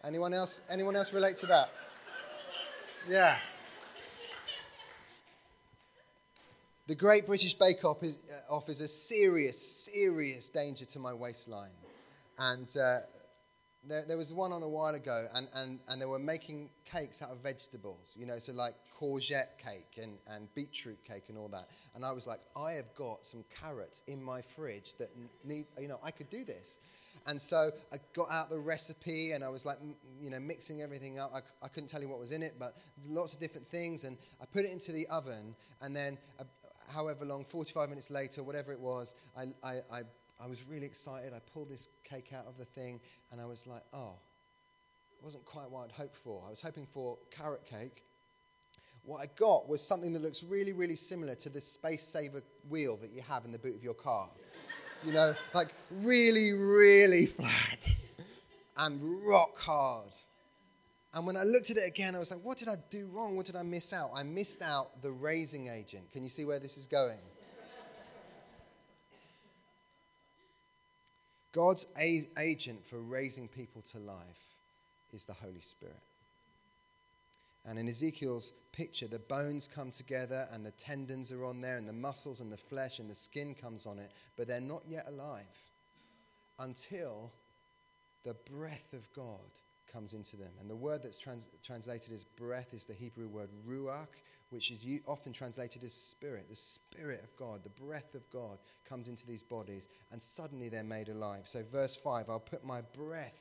Anyone 0.04 0.34
else, 0.34 0.60
anyone 0.68 0.96
else 0.96 1.12
relate 1.12 1.36
to 1.38 1.46
that? 1.46 1.70
Yeah. 3.08 3.36
The 6.88 6.96
Great 6.96 7.26
British 7.26 7.54
Bake 7.54 7.84
Off 7.84 8.02
is, 8.02 8.18
uh, 8.28 8.52
off 8.52 8.68
is 8.68 8.80
a 8.80 8.88
serious, 8.88 9.86
serious 9.86 10.48
danger 10.48 10.84
to 10.86 10.98
my 10.98 11.14
waistline. 11.14 11.70
And 12.38 12.68
uh, 12.76 12.98
there, 13.84 14.04
there, 14.06 14.16
was 14.16 14.32
one 14.32 14.52
on 14.52 14.62
a 14.62 14.68
while 14.68 14.94
ago, 14.94 15.26
and, 15.34 15.48
and, 15.54 15.80
and 15.88 16.00
they 16.00 16.06
were 16.06 16.18
making 16.18 16.70
cakes 16.84 17.20
out 17.20 17.30
of 17.30 17.38
vegetables, 17.42 18.16
you 18.18 18.26
know, 18.26 18.38
so 18.38 18.52
like 18.52 18.74
courgette 18.98 19.58
cake 19.58 19.98
and, 20.00 20.18
and 20.28 20.52
beetroot 20.54 21.02
cake 21.04 21.24
and 21.28 21.36
all 21.36 21.48
that. 21.48 21.66
And 21.94 22.04
I 22.04 22.12
was 22.12 22.26
like, 22.26 22.40
I 22.56 22.72
have 22.72 22.94
got 22.94 23.26
some 23.26 23.44
carrots 23.60 24.02
in 24.06 24.22
my 24.22 24.40
fridge 24.40 24.94
that 24.98 25.10
need, 25.44 25.66
you 25.80 25.88
know, 25.88 25.98
I 26.02 26.10
could 26.10 26.30
do 26.30 26.44
this. 26.44 26.78
And 27.26 27.40
so 27.40 27.70
I 27.92 27.96
got 28.14 28.28
out 28.30 28.50
the 28.50 28.58
recipe 28.58 29.32
and 29.32 29.44
I 29.44 29.48
was 29.48 29.64
like, 29.64 29.78
you 30.20 30.30
know, 30.30 30.40
mixing 30.40 30.82
everything 30.82 31.18
up. 31.18 31.32
I, 31.34 31.40
I 31.64 31.68
couldn't 31.68 31.88
tell 31.88 32.00
you 32.00 32.08
what 32.08 32.18
was 32.18 32.32
in 32.32 32.42
it, 32.42 32.54
but 32.58 32.76
lots 33.08 33.34
of 33.34 33.40
different 33.40 33.66
things. 33.66 34.04
And 34.04 34.16
I 34.40 34.44
put 34.46 34.64
it 34.64 34.72
into 34.72 34.92
the 34.92 35.06
oven, 35.08 35.54
and 35.80 35.94
then, 35.94 36.18
uh, 36.40 36.44
however 36.92 37.24
long, 37.24 37.44
45 37.44 37.88
minutes 37.88 38.10
later, 38.10 38.42
whatever 38.42 38.72
it 38.72 38.80
was, 38.80 39.14
I, 39.36 39.46
I, 39.62 39.72
I 39.92 40.02
I 40.42 40.48
was 40.48 40.66
really 40.66 40.86
excited. 40.86 41.32
I 41.34 41.38
pulled 41.52 41.70
this 41.70 41.88
cake 42.02 42.32
out 42.36 42.46
of 42.46 42.58
the 42.58 42.64
thing 42.64 43.00
and 43.30 43.40
I 43.40 43.46
was 43.46 43.66
like, 43.66 43.82
oh, 43.92 44.16
it 45.16 45.24
wasn't 45.24 45.44
quite 45.44 45.70
what 45.70 45.84
I'd 45.84 45.92
hoped 45.92 46.16
for. 46.16 46.42
I 46.46 46.50
was 46.50 46.60
hoping 46.60 46.86
for 46.86 47.16
carrot 47.30 47.64
cake. 47.64 48.02
What 49.04 49.18
I 49.18 49.26
got 49.36 49.68
was 49.68 49.86
something 49.86 50.12
that 50.14 50.22
looks 50.22 50.42
really, 50.42 50.72
really 50.72 50.96
similar 50.96 51.34
to 51.36 51.48
the 51.48 51.60
space 51.60 52.04
saver 52.04 52.42
wheel 52.68 52.96
that 52.98 53.10
you 53.10 53.20
have 53.28 53.44
in 53.44 53.52
the 53.52 53.58
boot 53.58 53.76
of 53.76 53.84
your 53.84 53.94
car. 53.94 54.28
You 55.04 55.12
know, 55.12 55.34
like 55.54 55.68
really, 55.90 56.52
really 56.52 57.26
flat 57.26 57.90
and 58.76 59.24
rock 59.24 59.58
hard. 59.58 60.10
And 61.14 61.26
when 61.26 61.36
I 61.36 61.42
looked 61.42 61.70
at 61.70 61.76
it 61.76 61.86
again, 61.86 62.14
I 62.14 62.18
was 62.18 62.30
like, 62.30 62.40
what 62.42 62.58
did 62.58 62.68
I 62.68 62.76
do 62.90 63.06
wrong? 63.12 63.36
What 63.36 63.46
did 63.46 63.56
I 63.56 63.62
miss 63.62 63.92
out? 63.92 64.10
I 64.14 64.22
missed 64.22 64.62
out 64.62 65.02
the 65.02 65.10
raising 65.10 65.68
agent. 65.68 66.10
Can 66.12 66.22
you 66.22 66.30
see 66.30 66.44
where 66.44 66.58
this 66.58 66.76
is 66.76 66.86
going? 66.86 67.18
God's 71.52 71.86
a- 71.98 72.28
agent 72.38 72.84
for 72.86 73.00
raising 73.00 73.48
people 73.48 73.82
to 73.92 73.98
life 73.98 74.56
is 75.12 75.26
the 75.26 75.34
Holy 75.34 75.60
Spirit. 75.60 76.00
And 77.64 77.78
in 77.78 77.88
Ezekiel's 77.88 78.52
picture, 78.72 79.06
the 79.06 79.18
bones 79.18 79.68
come 79.68 79.90
together 79.90 80.48
and 80.50 80.66
the 80.66 80.72
tendons 80.72 81.30
are 81.30 81.44
on 81.44 81.60
there, 81.60 81.76
and 81.76 81.88
the 81.88 81.92
muscles 81.92 82.40
and 82.40 82.50
the 82.50 82.56
flesh 82.56 82.98
and 82.98 83.08
the 83.08 83.14
skin 83.14 83.54
comes 83.54 83.86
on 83.86 83.98
it, 83.98 84.10
but 84.36 84.48
they're 84.48 84.60
not 84.60 84.82
yet 84.88 85.06
alive 85.06 85.44
until 86.58 87.30
the 88.24 88.34
breath 88.50 88.92
of 88.92 89.12
God 89.14 89.60
comes 89.92 90.14
into 90.14 90.36
them. 90.36 90.50
And 90.60 90.70
the 90.70 90.76
word 90.76 91.02
that's 91.02 91.18
trans- 91.18 91.48
translated 91.62 92.12
as 92.12 92.24
breath 92.24 92.72
is 92.72 92.86
the 92.86 92.94
Hebrew 92.94 93.28
word 93.28 93.50
ruach, 93.68 94.08
which 94.52 94.70
is 94.70 94.86
often 95.06 95.32
translated 95.32 95.82
as 95.82 95.94
spirit. 95.94 96.46
The 96.50 96.56
spirit 96.56 97.22
of 97.24 97.34
God, 97.36 97.64
the 97.64 97.82
breath 97.82 98.14
of 98.14 98.28
God 98.30 98.58
comes 98.86 99.08
into 99.08 99.26
these 99.26 99.42
bodies, 99.42 99.88
and 100.12 100.22
suddenly 100.22 100.68
they're 100.68 100.84
made 100.84 101.08
alive. 101.08 101.42
So, 101.44 101.62
verse 101.72 101.96
5 101.96 102.26
I'll 102.28 102.38
put 102.38 102.62
my 102.62 102.82
breath, 102.94 103.38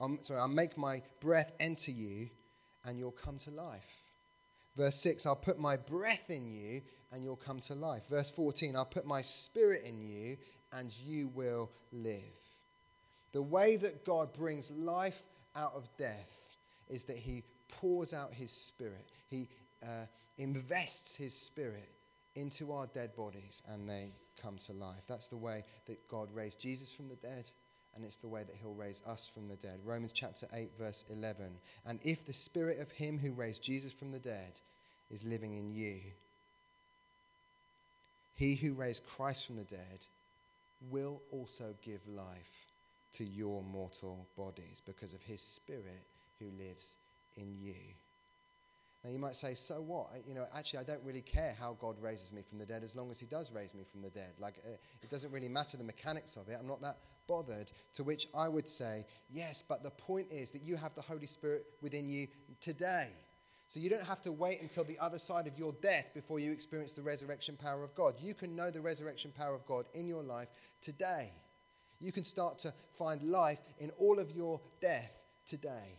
I'll, 0.00 0.16
sorry, 0.22 0.40
I'll 0.40 0.48
make 0.48 0.78
my 0.78 1.02
breath 1.20 1.52
enter 1.58 1.90
you, 1.90 2.30
and 2.84 2.98
you'll 2.98 3.10
come 3.10 3.38
to 3.38 3.50
life. 3.50 4.02
Verse 4.76 4.96
6 5.02 5.26
I'll 5.26 5.34
put 5.34 5.58
my 5.58 5.76
breath 5.76 6.30
in 6.30 6.46
you, 6.46 6.82
and 7.10 7.24
you'll 7.24 7.34
come 7.36 7.58
to 7.60 7.74
life. 7.74 8.06
Verse 8.08 8.30
14 8.30 8.76
I'll 8.76 8.84
put 8.84 9.06
my 9.06 9.22
spirit 9.22 9.82
in 9.84 10.00
you, 10.00 10.36
and 10.72 10.96
you 11.04 11.28
will 11.34 11.70
live. 11.92 12.20
The 13.32 13.42
way 13.42 13.76
that 13.76 14.04
God 14.04 14.32
brings 14.32 14.70
life 14.70 15.22
out 15.56 15.72
of 15.74 15.88
death 15.98 16.56
is 16.88 17.04
that 17.06 17.18
he 17.18 17.42
pours 17.68 18.14
out 18.14 18.32
his 18.32 18.52
spirit. 18.52 19.06
He 19.28 19.48
uh, 19.82 20.06
invests 20.38 21.16
his 21.16 21.34
spirit 21.34 21.90
into 22.34 22.72
our 22.72 22.86
dead 22.88 23.14
bodies 23.16 23.62
and 23.68 23.88
they 23.88 24.12
come 24.40 24.58
to 24.58 24.72
life. 24.72 25.02
That's 25.08 25.28
the 25.28 25.36
way 25.36 25.64
that 25.86 26.06
God 26.08 26.28
raised 26.32 26.60
Jesus 26.60 26.92
from 26.92 27.08
the 27.08 27.16
dead, 27.16 27.50
and 27.94 28.04
it's 28.04 28.16
the 28.16 28.28
way 28.28 28.44
that 28.44 28.56
he'll 28.60 28.74
raise 28.74 29.02
us 29.06 29.26
from 29.26 29.48
the 29.48 29.56
dead. 29.56 29.80
Romans 29.84 30.12
chapter 30.12 30.46
8, 30.52 30.70
verse 30.78 31.04
11. 31.10 31.58
And 31.86 32.00
if 32.04 32.26
the 32.26 32.32
spirit 32.32 32.78
of 32.78 32.90
him 32.90 33.18
who 33.18 33.32
raised 33.32 33.62
Jesus 33.62 33.92
from 33.92 34.12
the 34.12 34.18
dead 34.18 34.60
is 35.10 35.24
living 35.24 35.56
in 35.56 35.70
you, 35.70 36.00
he 38.34 38.54
who 38.54 38.74
raised 38.74 39.06
Christ 39.06 39.46
from 39.46 39.56
the 39.56 39.64
dead 39.64 40.04
will 40.90 41.22
also 41.32 41.74
give 41.82 42.06
life 42.06 42.66
to 43.14 43.24
your 43.24 43.62
mortal 43.62 44.26
bodies 44.36 44.82
because 44.84 45.14
of 45.14 45.22
his 45.22 45.40
spirit 45.40 46.06
who 46.38 46.46
lives 46.58 46.96
in 47.36 47.54
you. 47.54 47.74
Now 49.06 49.12
you 49.12 49.20
might 49.20 49.36
say, 49.36 49.54
so 49.54 49.76
what? 49.76 50.08
You 50.26 50.34
know, 50.34 50.46
actually, 50.52 50.80
I 50.80 50.82
don't 50.82 51.02
really 51.04 51.22
care 51.22 51.54
how 51.60 51.76
God 51.80 51.94
raises 52.00 52.32
me 52.32 52.42
from 52.42 52.58
the 52.58 52.66
dead 52.66 52.82
as 52.82 52.96
long 52.96 53.08
as 53.12 53.20
He 53.20 53.26
does 53.26 53.52
raise 53.52 53.72
me 53.72 53.84
from 53.84 54.02
the 54.02 54.10
dead. 54.10 54.32
Like, 54.40 54.56
uh, 54.66 54.72
it 55.00 55.10
doesn't 55.10 55.30
really 55.30 55.48
matter 55.48 55.76
the 55.76 55.84
mechanics 55.84 56.34
of 56.34 56.48
it. 56.48 56.56
I'm 56.58 56.66
not 56.66 56.82
that 56.82 56.98
bothered. 57.28 57.70
To 57.92 58.02
which 58.02 58.26
I 58.36 58.48
would 58.48 58.66
say, 58.66 59.06
yes, 59.30 59.62
but 59.62 59.84
the 59.84 59.92
point 59.92 60.26
is 60.32 60.50
that 60.50 60.64
you 60.64 60.74
have 60.74 60.92
the 60.96 61.02
Holy 61.02 61.28
Spirit 61.28 61.66
within 61.82 62.10
you 62.10 62.26
today. 62.60 63.10
So 63.68 63.78
you 63.78 63.90
don't 63.90 64.02
have 64.02 64.22
to 64.22 64.32
wait 64.32 64.60
until 64.60 64.82
the 64.82 64.98
other 64.98 65.20
side 65.20 65.46
of 65.46 65.56
your 65.56 65.72
death 65.80 66.06
before 66.12 66.40
you 66.40 66.50
experience 66.50 66.94
the 66.94 67.02
resurrection 67.02 67.56
power 67.56 67.84
of 67.84 67.94
God. 67.94 68.14
You 68.20 68.34
can 68.34 68.56
know 68.56 68.72
the 68.72 68.80
resurrection 68.80 69.32
power 69.38 69.54
of 69.54 69.64
God 69.66 69.86
in 69.94 70.08
your 70.08 70.24
life 70.24 70.48
today. 70.82 71.30
You 72.00 72.10
can 72.10 72.24
start 72.24 72.58
to 72.60 72.74
find 72.98 73.22
life 73.22 73.60
in 73.78 73.90
all 74.00 74.18
of 74.18 74.32
your 74.32 74.60
death 74.80 75.12
today. 75.46 75.96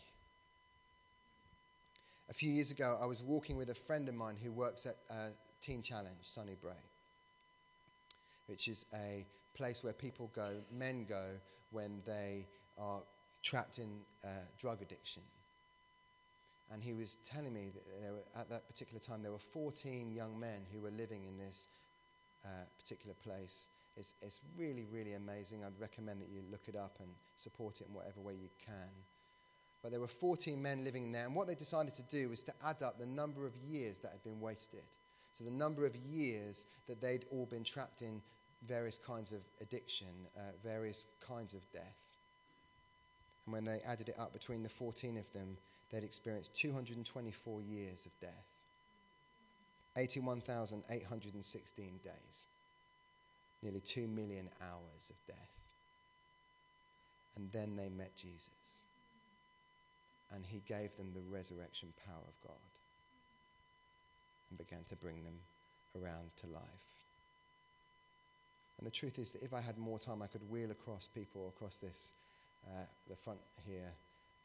A 2.30 2.34
few 2.34 2.52
years 2.52 2.72
ago, 2.72 2.98
I 3.02 3.06
was 3.06 3.24
walking 3.24 3.56
with 3.56 3.70
a 3.70 3.76
friend 3.76 4.10
of 4.10 4.16
mine 4.16 4.36
who 4.42 4.52
works 4.52 4.86
at 4.86 4.98
uh, 5.10 5.30
Teen 5.62 5.82
Challenge, 5.82 6.18
Sunny 6.22 6.56
Bray, 6.60 6.74
which 8.48 8.68
is 8.68 8.86
a 8.94 9.26
place 9.54 9.82
where 9.82 9.94
people 9.94 10.30
go, 10.36 10.56
men 10.72 11.06
go, 11.08 11.32
when 11.72 12.02
they 12.06 12.46
are 12.78 13.02
trapped 13.44 13.78
in 13.78 14.02
uh, 14.26 14.30
drug 14.60 14.82
addiction. 14.82 15.22
And 16.72 16.84
he 16.84 16.92
was 16.92 17.16
telling 17.24 17.54
me 17.54 17.72
that 17.74 18.12
were, 18.12 18.40
at 18.40 18.50
that 18.50 18.68
particular 18.68 19.00
time 19.00 19.22
there 19.22 19.32
were 19.32 19.40
14 19.40 20.12
young 20.12 20.38
men 20.38 20.66
who 20.74 20.82
were 20.82 20.92
living 20.92 21.26
in 21.26 21.38
this 21.38 21.70
uh, 22.44 22.66
particular 22.78 23.16
place. 23.24 23.70
It's, 23.96 24.16
it's 24.22 24.42
really, 24.58 24.86
really 24.92 25.14
amazing. 25.14 25.64
I'd 25.64 25.80
recommend 25.80 26.22
that 26.22 26.30
you 26.30 26.42
look 26.52 26.68
it 26.68 26.76
up 26.76 26.98
and 27.00 27.10
support 27.38 27.80
it 27.80 27.88
in 27.88 27.94
whatever 27.94 28.20
way 28.20 28.34
you 28.34 28.50
can. 28.64 28.90
But 29.82 29.92
there 29.92 30.00
were 30.00 30.08
14 30.08 30.62
men 30.62 30.84
living 30.84 31.12
there, 31.12 31.26
and 31.26 31.36
what 31.36 31.48
they 31.48 31.56
decided 31.56 31.96
to 31.96 32.04
do 32.04 32.30
was 32.30 32.44
to 32.44 32.54
add 32.66 32.82
up 32.82 33.00
the 33.00 33.06
number 33.06 33.46
of 33.46 33.56
years 33.58 34.00
that 34.00 34.12
had 34.12 34.24
been 34.24 34.40
wasted. 34.40 34.86
So 35.34 35.44
the 35.44 35.52
number 35.52 35.86
of 35.86 35.94
years 35.96 36.66
that 36.88 37.00
they'd 37.00 37.26
all 37.32 37.46
been 37.46 37.64
trapped 37.64 38.02
in 38.02 38.24
various 38.68 38.98
kinds 38.98 39.32
of 39.32 39.42
addiction, 39.62 40.08
uh, 40.36 40.54
various 40.64 41.06
kinds 41.20 41.54
of 41.54 41.62
death. 41.72 42.08
And 43.46 43.54
when 43.54 43.66
they 43.66 43.82
added 43.86 44.10
it 44.10 44.16
up 44.18 44.34
between 44.34 44.64
the 44.64 44.70
14 44.70 45.16
of 45.18 45.32
them, 45.32 45.58
they'd 45.92 46.04
experienced 46.04 46.56
224 46.56 47.62
years 47.62 48.08
of 48.08 48.20
death, 48.20 48.48
81,816 49.96 52.00
days, 52.04 52.46
nearly 53.62 53.80
2 53.80 54.08
million 54.08 54.50
hours 54.60 55.12
of 55.12 55.18
death. 55.28 55.52
And 57.36 57.52
then 57.52 57.76
they 57.76 57.90
met 57.90 58.16
Jesus 58.16 58.87
and 60.34 60.46
he 60.46 60.62
gave 60.68 60.96
them 60.98 61.12
the 61.14 61.22
resurrection 61.22 61.94
power 62.06 62.24
of 62.28 62.48
God 62.48 62.60
and 64.50 64.58
began 64.58 64.84
to 64.90 64.96
bring 64.96 65.24
them 65.24 65.40
around 65.96 66.30
to 66.38 66.48
life. 66.48 66.64
And 68.78 68.86
the 68.86 68.92
truth 68.92 69.18
is 69.18 69.32
that 69.32 69.42
if 69.42 69.54
I 69.54 69.62
had 69.62 69.78
more 69.78 70.00
time, 70.00 70.22
I 70.22 70.28
could 70.28 70.48
wheel 70.50 70.72
across 70.72 71.08
people 71.08 71.52
across 71.56 71.78
this, 71.78 72.14
uh, 72.68 72.84
the 73.10 73.16
front 73.16 73.40
here, 73.66 73.92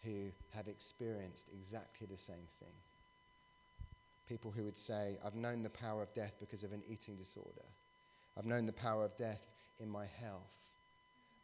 who 0.04 0.30
have 0.54 0.68
experienced 0.68 1.48
exactly 1.52 2.06
the 2.10 2.16
same 2.16 2.48
thing. 2.58 2.72
People 4.28 4.50
who 4.50 4.64
would 4.64 4.78
say, 4.78 5.18
I've 5.24 5.34
known 5.34 5.62
the 5.62 5.70
power 5.70 6.02
of 6.02 6.14
death 6.14 6.34
because 6.40 6.64
of 6.64 6.72
an 6.72 6.82
eating 6.88 7.16
disorder. 7.16 7.66
I've 8.38 8.46
known 8.46 8.66
the 8.66 8.72
power 8.72 9.04
of 9.04 9.16
death 9.16 9.46
in 9.78 9.88
my 9.88 10.06
health. 10.06 10.56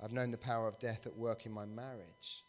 I've 0.02 0.12
known 0.12 0.30
the 0.30 0.38
power 0.38 0.66
of 0.66 0.78
death 0.78 1.06
at 1.06 1.16
work 1.16 1.44
in 1.44 1.52
my 1.52 1.66
marriage. 1.66 2.44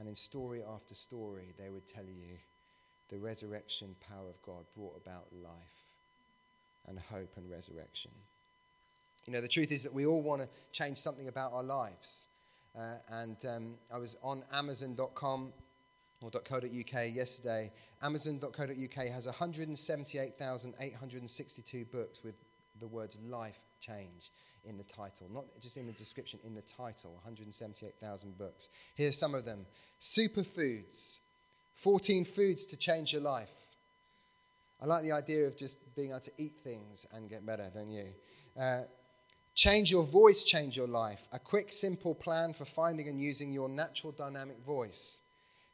And 0.00 0.08
in 0.08 0.16
story 0.16 0.62
after 0.66 0.94
story, 0.94 1.52
they 1.58 1.68
would 1.68 1.86
tell 1.86 2.06
you 2.06 2.38
the 3.10 3.18
resurrection 3.18 3.94
power 4.08 4.30
of 4.30 4.40
God 4.40 4.64
brought 4.74 4.96
about 4.96 5.26
life 5.30 5.84
and 6.86 6.98
hope 6.98 7.36
and 7.36 7.50
resurrection. 7.50 8.10
You 9.26 9.34
know, 9.34 9.42
the 9.42 9.48
truth 9.48 9.70
is 9.70 9.82
that 9.82 9.92
we 9.92 10.06
all 10.06 10.22
want 10.22 10.40
to 10.40 10.48
change 10.72 10.96
something 10.96 11.28
about 11.28 11.52
our 11.52 11.62
lives. 11.62 12.28
Uh, 12.74 12.94
and 13.10 13.36
um, 13.46 13.74
I 13.92 13.98
was 13.98 14.16
on 14.22 14.42
Amazon.com 14.54 15.52
or 16.22 16.30
.co.uk 16.30 16.94
yesterday. 17.12 17.70
Amazon.co.uk 18.00 19.06
has 19.06 19.26
178,862 19.26 21.84
books 21.92 22.24
with 22.24 22.36
the 22.78 22.88
words 22.88 23.18
life 23.28 23.62
change 23.80 24.30
in 24.64 24.76
the 24.76 24.84
title, 24.84 25.28
not 25.32 25.44
just 25.60 25.76
in 25.76 25.86
the 25.86 25.92
description, 25.92 26.38
in 26.44 26.54
the 26.54 26.62
title 26.62 27.12
178,000 27.22 28.38
books. 28.38 28.68
Here's 28.94 29.18
some 29.18 29.34
of 29.34 29.44
them 29.44 29.66
Superfoods, 30.00 31.18
14 31.74 32.24
foods 32.24 32.64
to 32.66 32.76
change 32.76 33.12
your 33.12 33.22
life. 33.22 33.50
I 34.82 34.86
like 34.86 35.02
the 35.02 35.12
idea 35.12 35.46
of 35.46 35.56
just 35.56 35.78
being 35.94 36.10
able 36.10 36.20
to 36.20 36.32
eat 36.38 36.54
things 36.64 37.06
and 37.12 37.28
get 37.28 37.44
better, 37.44 37.70
don't 37.74 37.90
you? 37.90 38.06
Uh, 38.58 38.82
change 39.54 39.90
your 39.90 40.04
voice, 40.04 40.42
change 40.42 40.76
your 40.76 40.88
life. 40.88 41.28
A 41.32 41.38
quick, 41.38 41.72
simple 41.72 42.14
plan 42.14 42.54
for 42.54 42.64
finding 42.64 43.08
and 43.08 43.20
using 43.20 43.52
your 43.52 43.68
natural 43.68 44.12
dynamic 44.12 44.58
voice. 44.64 45.20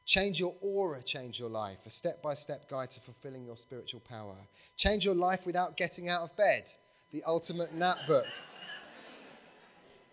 Change 0.07 0.39
your 0.39 0.55
aura, 0.61 1.03
change 1.03 1.39
your 1.39 1.49
life. 1.49 1.79
A 1.87 1.91
step 1.91 2.23
by 2.23 2.35
step 2.35 2.69
guide 2.69 2.91
to 2.93 3.01
fulfilling 3.01 3.45
your 3.45 3.57
spiritual 3.57 4.01
power. 4.01 4.37
Change 4.77 5.05
your 5.05 5.17
life 5.17 5.47
without 5.47 5.77
getting 5.77 6.09
out 6.09 6.23
of 6.23 6.37
bed. 6.37 6.65
The 7.13 7.23
ultimate 7.25 7.75
nap 7.75 7.99
book. 8.07 8.27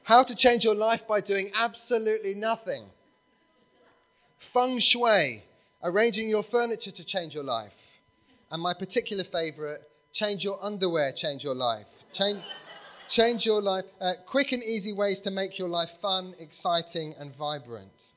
How 0.04 0.24
to 0.24 0.36
change 0.36 0.66
your 0.66 0.76
life 0.76 1.08
by 1.08 1.22
doing 1.22 1.52
absolutely 1.56 2.36
nothing. 2.36 2.84
Feng 4.38 4.78
Shui, 4.78 5.44
arranging 5.82 6.30
your 6.30 6.44
furniture 6.44 6.92
to 6.92 7.06
change 7.06 7.34
your 7.34 7.46
life. 7.46 8.00
And 8.52 8.62
my 8.62 8.74
particular 8.74 9.24
favorite, 9.24 9.82
change 10.12 10.44
your 10.44 10.60
underwear, 10.62 11.14
change 11.14 11.44
your 11.44 11.56
life. 11.56 11.88
Change, 12.12 12.40
change 13.08 13.46
your 13.46 13.62
life. 13.62 13.86
Uh, 14.02 14.12
quick 14.26 14.52
and 14.52 14.62
easy 14.64 14.92
ways 14.92 15.22
to 15.22 15.32
make 15.32 15.58
your 15.58 15.70
life 15.70 15.92
fun, 16.02 16.36
exciting, 16.38 17.16
and 17.18 17.34
vibrant. 17.36 18.12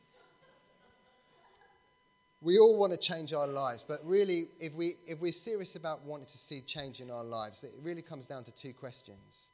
we 2.43 2.59
all 2.59 2.77
want 2.77 2.93
to 2.93 2.99
change 2.99 3.33
our 3.33 3.47
lives, 3.47 3.85
but 3.87 4.01
really, 4.05 4.49
if, 4.61 4.75
we, 4.75 4.97
if 5.07 5.21
we're 5.21 5.33
serious 5.33 5.75
about 5.75 6.05
wanting 6.05 6.27
to 6.27 6.39
see 6.39 6.61
change 6.61 7.01
in 7.01 7.11
our 7.11 7.25
lives, 7.25 7.65
it 7.65 7.73
really 7.83 8.03
comes 8.03 8.27
down 8.27 8.45
to 8.45 8.53
two 8.53 8.73
questions. 8.73 9.51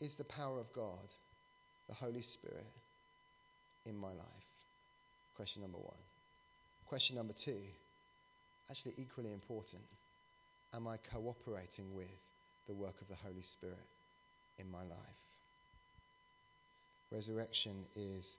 Is 0.00 0.16
the 0.16 0.24
power 0.24 0.60
of 0.60 0.72
God, 0.72 1.14
the 1.88 1.94
Holy 1.94 2.22
Spirit, 2.22 2.66
in 3.84 3.96
my 3.96 4.08
life? 4.08 4.48
Question 5.36 5.62
number 5.62 5.78
one. 5.78 5.96
Question 6.86 7.16
number 7.16 7.32
two, 7.32 7.60
actually 8.70 8.94
equally 8.96 9.32
important, 9.32 9.82
am 10.74 10.86
I 10.86 10.96
cooperating 11.12 11.94
with 11.94 12.06
the 12.66 12.74
work 12.74 13.00
of 13.00 13.08
the 13.08 13.16
Holy 13.16 13.42
Spirit 13.42 13.86
in 14.58 14.70
my 14.70 14.82
life? 14.82 15.18
Resurrection 17.10 17.84
is 17.96 18.38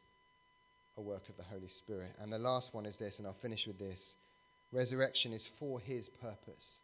a 0.98 1.02
work 1.02 1.28
of 1.30 1.38
the 1.38 1.44
Holy 1.44 1.68
Spirit. 1.68 2.12
And 2.20 2.32
the 2.32 2.40
last 2.40 2.74
one 2.74 2.86
is 2.86 2.98
this, 2.98 3.20
and 3.20 3.28
I'll 3.28 3.34
finish 3.34 3.68
with 3.68 3.80
this 3.80 4.16
resurrection 4.72 5.34
is 5.34 5.48
for 5.48 5.80
his 5.80 6.10
purpose. 6.10 6.80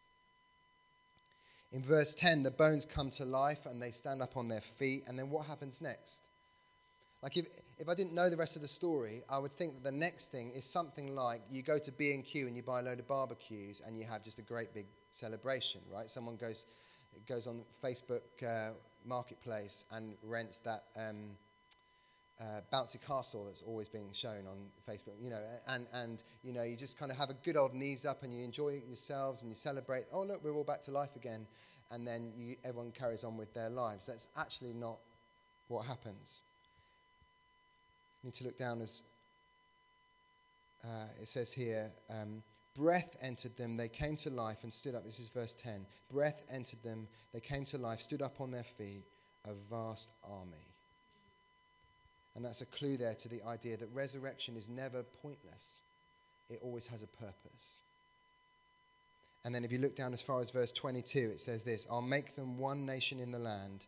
In 1.72 1.82
verse 1.82 2.14
10, 2.14 2.42
the 2.42 2.50
bones 2.50 2.84
come 2.84 3.10
to 3.10 3.24
life 3.24 3.66
and 3.66 3.82
they 3.82 3.90
stand 3.90 4.22
up 4.22 4.36
on 4.36 4.48
their 4.48 4.60
feet. 4.60 5.04
And 5.06 5.18
then 5.18 5.30
what 5.30 5.46
happens 5.46 5.80
next? 5.80 6.28
Like 7.22 7.36
if, 7.36 7.48
if 7.78 7.88
I 7.88 7.94
didn't 7.94 8.14
know 8.14 8.30
the 8.30 8.36
rest 8.36 8.56
of 8.56 8.62
the 8.62 8.68
story, 8.68 9.22
I 9.28 9.38
would 9.38 9.52
think 9.52 9.74
that 9.74 9.84
the 9.84 9.96
next 9.96 10.28
thing 10.28 10.50
is 10.50 10.64
something 10.64 11.14
like 11.14 11.42
you 11.50 11.62
go 11.62 11.78
to 11.78 11.92
B&Q 11.92 12.46
and 12.46 12.56
you 12.56 12.62
buy 12.62 12.80
a 12.80 12.82
load 12.82 13.00
of 13.00 13.08
barbecues 13.08 13.82
and 13.84 13.98
you 13.98 14.04
have 14.04 14.22
just 14.22 14.38
a 14.38 14.42
great 14.42 14.72
big 14.72 14.86
celebration, 15.10 15.80
right? 15.92 16.08
Someone 16.08 16.36
goes, 16.36 16.66
goes 17.26 17.46
on 17.46 17.64
Facebook 17.82 18.20
uh, 18.46 18.74
Marketplace 19.04 19.84
and 19.90 20.16
rents 20.22 20.60
that 20.60 20.84
um, 20.96 21.36
uh, 22.40 22.60
bouncy 22.72 23.04
castle 23.04 23.44
that's 23.46 23.62
always 23.62 23.88
being 23.88 24.10
shown 24.12 24.46
on 24.46 24.66
Facebook, 24.88 25.14
you 25.20 25.30
know, 25.30 25.40
and, 25.68 25.86
and, 25.94 26.22
you 26.42 26.52
know, 26.52 26.62
you 26.62 26.76
just 26.76 26.98
kind 26.98 27.10
of 27.10 27.16
have 27.16 27.30
a 27.30 27.34
good 27.44 27.56
old 27.56 27.74
knees 27.74 28.04
up 28.04 28.22
and 28.22 28.32
you 28.32 28.44
enjoy 28.44 28.80
yourselves 28.86 29.42
and 29.42 29.50
you 29.50 29.54
celebrate, 29.54 30.04
oh, 30.12 30.22
look, 30.22 30.44
we're 30.44 30.54
all 30.54 30.64
back 30.64 30.82
to 30.82 30.90
life 30.90 31.16
again. 31.16 31.46
And 31.90 32.06
then 32.06 32.32
you, 32.36 32.56
everyone 32.64 32.90
carries 32.90 33.24
on 33.24 33.36
with 33.36 33.54
their 33.54 33.70
lives. 33.70 34.06
That's 34.06 34.26
actually 34.36 34.72
not 34.72 34.98
what 35.68 35.86
happens. 35.86 36.42
You 38.22 38.28
need 38.28 38.34
to 38.34 38.44
look 38.44 38.58
down 38.58 38.80
as 38.80 39.02
uh, 40.84 41.06
it 41.20 41.28
says 41.28 41.52
here, 41.52 41.90
um, 42.10 42.42
breath 42.76 43.16
entered 43.22 43.56
them, 43.56 43.76
they 43.76 43.88
came 43.88 44.16
to 44.16 44.30
life 44.30 44.58
and 44.62 44.72
stood 44.72 44.94
up. 44.94 45.04
This 45.04 45.18
is 45.18 45.28
verse 45.28 45.54
10. 45.54 45.86
Breath 46.10 46.42
entered 46.52 46.82
them, 46.82 47.08
they 47.32 47.40
came 47.40 47.64
to 47.66 47.78
life, 47.78 48.00
stood 48.00 48.22
up 48.22 48.40
on 48.40 48.50
their 48.50 48.64
feet, 48.64 49.04
a 49.44 49.52
vast 49.70 50.12
army. 50.22 50.75
And 52.36 52.44
that's 52.44 52.60
a 52.60 52.66
clue 52.66 52.98
there 52.98 53.14
to 53.14 53.28
the 53.28 53.42
idea 53.44 53.78
that 53.78 53.88
resurrection 53.94 54.56
is 54.56 54.68
never 54.68 55.02
pointless, 55.02 55.80
it 56.50 56.60
always 56.62 56.86
has 56.86 57.02
a 57.02 57.06
purpose. 57.06 57.78
And 59.42 59.54
then 59.54 59.64
if 59.64 59.72
you 59.72 59.78
look 59.78 59.96
down 59.96 60.12
as 60.12 60.20
far 60.20 60.40
as 60.40 60.50
verse 60.50 60.70
22, 60.70 61.18
it 61.32 61.40
says 61.40 61.64
this 61.64 61.86
I'll 61.90 62.02
make 62.02 62.36
them 62.36 62.58
one 62.58 62.84
nation 62.84 63.20
in 63.20 63.32
the 63.32 63.38
land, 63.38 63.86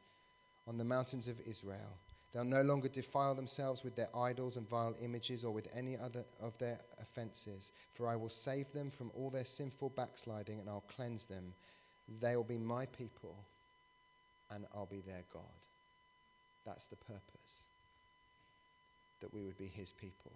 on 0.67 0.79
the 0.79 0.85
mountains 0.85 1.29
of 1.29 1.39
Israel. 1.47 1.99
They'll 2.33 2.45
no 2.45 2.63
longer 2.63 2.89
defile 2.89 3.35
themselves 3.35 3.85
with 3.85 3.97
their 3.97 4.15
idols 4.17 4.57
and 4.57 4.69
vile 4.69 4.95
images 5.03 5.45
or 5.45 5.53
with 5.53 5.69
any 5.75 5.97
other 5.97 6.25
of 6.41 6.57
their 6.59 6.79
offenses, 7.01 7.73
for 7.95 8.09
I 8.09 8.17
will 8.17 8.29
save 8.29 8.71
them 8.73 8.91
from 8.91 9.11
all 9.15 9.31
their 9.31 9.47
sinful 9.47 9.91
backsliding 9.91 10.61
and 10.61 10.69
I'll 10.69 10.85
cleanse 10.95 11.27
them. 11.27 11.55
They 12.21 12.37
will 12.37 12.45
be 12.45 12.59
my 12.59 12.87
people 12.87 13.37
and 14.51 14.67
I'll 14.75 14.87
be 14.87 15.01
their 15.01 15.25
God. 15.33 15.43
That's 16.67 16.87
the 16.87 16.97
purpose 16.97 17.68
that 19.21 19.33
we 19.33 19.43
would 19.43 19.59
be 19.59 19.67
his 19.67 19.93
people, 19.93 20.33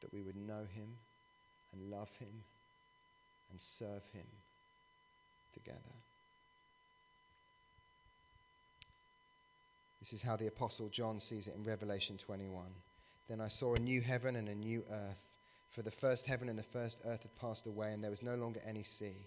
that 0.00 0.12
we 0.12 0.22
would 0.22 0.36
know 0.36 0.64
him 0.74 0.88
and 1.72 1.90
love 1.90 2.10
him 2.18 2.42
and 3.50 3.60
serve 3.60 4.02
him 4.12 4.26
together. 5.52 5.78
This 10.00 10.12
is 10.12 10.22
how 10.22 10.36
the 10.36 10.46
Apostle 10.46 10.88
John 10.88 11.20
sees 11.20 11.48
it 11.48 11.54
in 11.56 11.64
Revelation 11.64 12.16
21. 12.16 12.64
Then 13.28 13.40
I 13.40 13.48
saw 13.48 13.74
a 13.74 13.78
new 13.78 14.00
heaven 14.00 14.36
and 14.36 14.48
a 14.48 14.54
new 14.54 14.84
earth, 14.90 15.26
for 15.70 15.82
the 15.82 15.90
first 15.90 16.26
heaven 16.26 16.48
and 16.48 16.58
the 16.58 16.62
first 16.62 17.00
earth 17.04 17.22
had 17.22 17.36
passed 17.40 17.66
away, 17.66 17.92
and 17.92 18.02
there 18.02 18.10
was 18.10 18.22
no 18.22 18.36
longer 18.36 18.60
any 18.66 18.82
sea. 18.82 19.26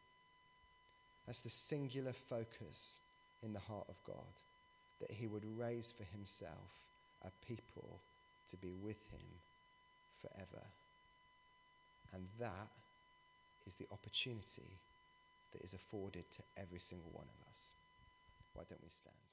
That's 1.31 1.43
the 1.43 1.49
singular 1.49 2.11
focus 2.11 2.99
in 3.41 3.53
the 3.53 3.61
heart 3.61 3.85
of 3.87 4.03
God, 4.03 4.35
that 4.99 5.11
he 5.11 5.27
would 5.27 5.45
raise 5.57 5.89
for 5.89 6.03
himself 6.03 6.83
a 7.23 7.31
people 7.47 8.01
to 8.49 8.57
be 8.57 8.73
with 8.73 8.97
him 9.09 9.39
forever. 10.19 10.65
And 12.13 12.27
that 12.37 12.67
is 13.65 13.75
the 13.75 13.87
opportunity 13.93 14.75
that 15.53 15.61
is 15.61 15.71
afforded 15.73 16.29
to 16.31 16.43
every 16.57 16.79
single 16.79 17.11
one 17.13 17.27
of 17.29 17.49
us. 17.49 17.69
Why 18.53 18.63
don't 18.67 18.83
we 18.83 18.89
stand? 18.89 19.30